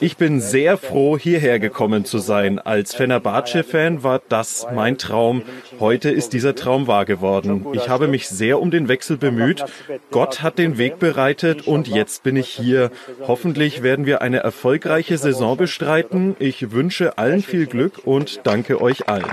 Ich 0.00 0.16
bin 0.16 0.40
sehr 0.40 0.76
froh, 0.76 1.18
hierher 1.18 1.58
gekommen 1.58 2.04
zu 2.04 2.18
sein. 2.18 2.58
Als 2.58 2.94
Fenerbahce-Fan 2.94 4.02
war 4.02 4.20
das 4.28 4.66
mein 4.74 4.98
Traum. 4.98 5.42
Heute 5.80 6.10
ist 6.10 6.32
dieser 6.32 6.54
Traum 6.54 6.86
wahr 6.86 7.04
geworden. 7.04 7.66
Ich 7.72 7.88
habe 7.88 8.08
mich 8.08 8.28
sehr 8.28 8.60
um 8.60 8.70
den 8.70 8.88
Wechsel 8.88 9.16
bemüht. 9.16 9.64
Gott 10.10 10.42
hat 10.42 10.58
den 10.58 10.78
Weg 10.78 10.98
bereitet 10.98 11.66
und 11.66 11.88
jetzt 11.88 12.22
bin 12.22 12.36
ich 12.36 12.48
hier. 12.48 12.90
Hoffentlich 13.26 13.82
werden 13.82 14.06
wir 14.06 14.22
eine 14.22 14.38
erfolgreiche 14.38 15.18
Saison 15.18 15.56
bestreiten. 15.56 16.36
Ich 16.38 16.72
wünsche 16.72 17.18
allen 17.18 17.42
viel 17.42 17.66
Glück 17.66 18.02
und 18.04 18.40
danke 18.44 18.80
euch 18.80 19.08
allen. 19.08 19.30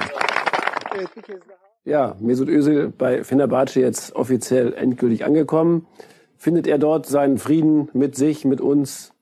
Ja, 1.84 2.16
Mesut 2.20 2.48
Özil 2.48 2.94
bei 2.96 3.24
Fenerbahce 3.24 3.80
jetzt 3.80 4.16
offiziell 4.16 4.74
endgültig 4.74 5.26
angekommen. 5.26 5.88
Findet 6.38 6.68
er 6.68 6.78
dort 6.78 7.06
seinen 7.06 7.38
Frieden 7.38 7.90
mit 7.94 8.16
sich, 8.16 8.46
mit 8.46 8.62
uns, 8.62 9.14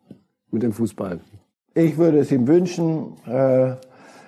mit 0.51 0.63
dem 0.63 0.73
Fußball? 0.73 1.19
Ich 1.73 1.97
würde 1.97 2.19
es 2.19 2.31
ihm 2.31 2.47
wünschen, 2.47 3.13
äh, 3.27 3.73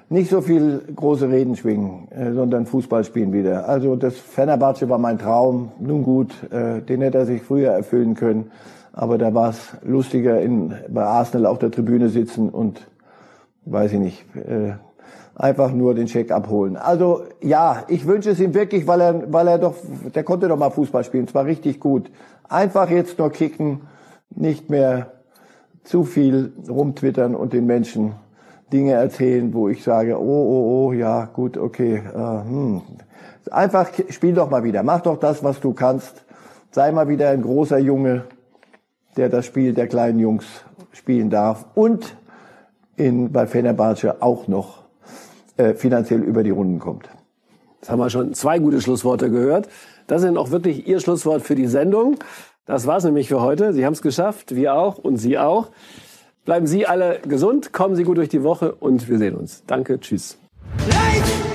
nicht 0.10 0.30
so 0.30 0.42
viel 0.42 0.82
große 0.94 1.30
Reden 1.30 1.56
schwingen, 1.56 2.10
äh, 2.12 2.34
sondern 2.34 2.66
Fußball 2.66 3.04
spielen 3.04 3.32
wieder. 3.32 3.68
Also 3.68 3.96
das 3.96 4.18
Fenerbahce 4.18 4.90
war 4.90 4.98
mein 4.98 5.18
Traum. 5.18 5.72
Nun 5.80 6.04
gut, 6.04 6.36
äh, 6.52 6.82
den 6.82 7.02
hätte 7.02 7.20
er 7.20 7.26
sich 7.26 7.42
früher 7.42 7.72
erfüllen 7.72 8.16
können. 8.16 8.52
Aber 8.94 9.18
da 9.18 9.34
war 9.34 9.52
es 9.52 9.74
lustiger, 9.84 10.42
in, 10.42 10.74
bei 10.90 11.04
Arsenal 11.04 11.46
auf 11.46 11.60
der 11.60 11.72
Tribüne 11.72 12.10
sitzen 12.10 12.50
und, 12.50 12.86
weiß 13.66 13.94
ich 13.94 14.00
nicht, 14.00 14.26
äh, 14.36 14.74
einfach 15.36 15.72
nur 15.72 15.96
den 15.96 16.08
Check 16.08 16.32
abholen. 16.32 16.76
Also 16.76 17.24
ja, 17.42 17.84
ich 17.88 18.06
wünsche 18.06 18.32
es 18.32 18.40
ihm 18.40 18.54
wirklich, 18.54 18.88
weil 18.88 19.02
er, 19.02 19.34
weil 19.34 19.48
er 19.48 19.60
doch, 19.60 19.76
der 20.14 20.24
konnte 20.24 20.48
doch 20.50 20.58
mal 20.58 20.72
Fußball 20.72 21.04
spielen, 21.06 21.28
zwar 21.28 21.46
richtig 21.46 21.80
gut. 21.80 22.12
Einfach 22.50 22.90
jetzt 22.90 23.18
nur 23.18 23.32
kicken, 23.32 23.82
nicht 24.30 24.70
mehr 24.70 25.12
zu 25.84 26.04
viel 26.04 26.54
rumtwittern 26.70 27.36
und 27.36 27.54
den 27.54 27.65
Menschen 27.65 28.13
Dinge 28.72 28.94
erzählen, 28.94 29.54
wo 29.54 29.67
ich 29.67 29.84
sage, 29.84 30.20
oh, 30.20 30.24
oh, 30.24 30.88
oh, 30.88 30.94
ja, 30.94 31.26
gut, 31.26 31.58
okay. 31.58 31.96
Äh, 31.98 32.50
hm. 32.50 32.82
Einfach 33.50 33.89
spiel 34.10 34.34
doch 34.34 34.50
mal 34.50 34.63
wieder, 34.63 34.84
mach 34.84 35.02
doch 35.02 35.20
das, 35.20 35.44
was 35.44 35.60
du 35.60 35.74
kannst. 35.74 36.24
Sei 36.72 36.91
mal 36.91 37.10
wieder 37.10 37.30
ein 37.30 37.41
großer 37.41 37.80
Junge, 37.80 38.26
der 39.17 39.30
das 39.30 39.46
Spiel 39.46 39.74
der 39.74 39.88
kleinen 39.88 40.20
Jungs 40.20 40.46
spielen 40.94 41.30
darf 41.30 41.65
und 41.76 42.15
in, 42.96 43.32
bei 43.32 43.48
Fenerbahce 43.48 44.22
auch 44.22 44.48
noch 44.48 44.84
äh, 45.58 45.74
finanziell 45.74 46.22
über 46.22 46.44
die 46.44 46.52
Runden 46.52 46.80
kommt. 46.80 47.10
Jetzt 47.80 47.89
haben 47.89 48.00
wir 48.00 48.10
schon 48.10 48.34
zwei 48.34 48.60
gute 48.60 48.80
Schlussworte 48.80 49.30
gehört. 49.32 49.67
Das 50.08 50.22
sind 50.22 50.38
auch 50.38 50.52
wirklich 50.52 50.88
Ihr 50.88 51.00
Schlusswort 51.00 51.41
für 51.41 51.56
die 51.56 51.67
Sendung. 51.67 52.17
Das 52.72 52.88
war's 52.88 53.04
nämlich 53.04 53.28
für 53.28 53.42
heute. 53.42 53.74
Sie 53.74 53.86
haben 53.86 53.92
es 53.92 54.02
geschafft, 54.02 54.56
wir 54.56 54.76
auch 54.76 54.98
und 54.98 55.18
Sie 55.18 55.38
auch. 55.38 55.72
Bleiben 56.46 56.68
Sie 56.68 56.88
alle 56.88 57.20
gesund, 57.28 57.74
kommen 57.74 57.98
Sie 57.98 58.06
gut 58.06 58.18
durch 58.18 58.30
die 58.30 58.44
Woche 58.44 58.76
und 58.76 59.10
wir 59.10 59.18
sehen 59.18 59.36
uns. 59.36 59.66
Danke, 59.68 60.00
tschüss. 60.00 60.38
Light! 60.88 61.51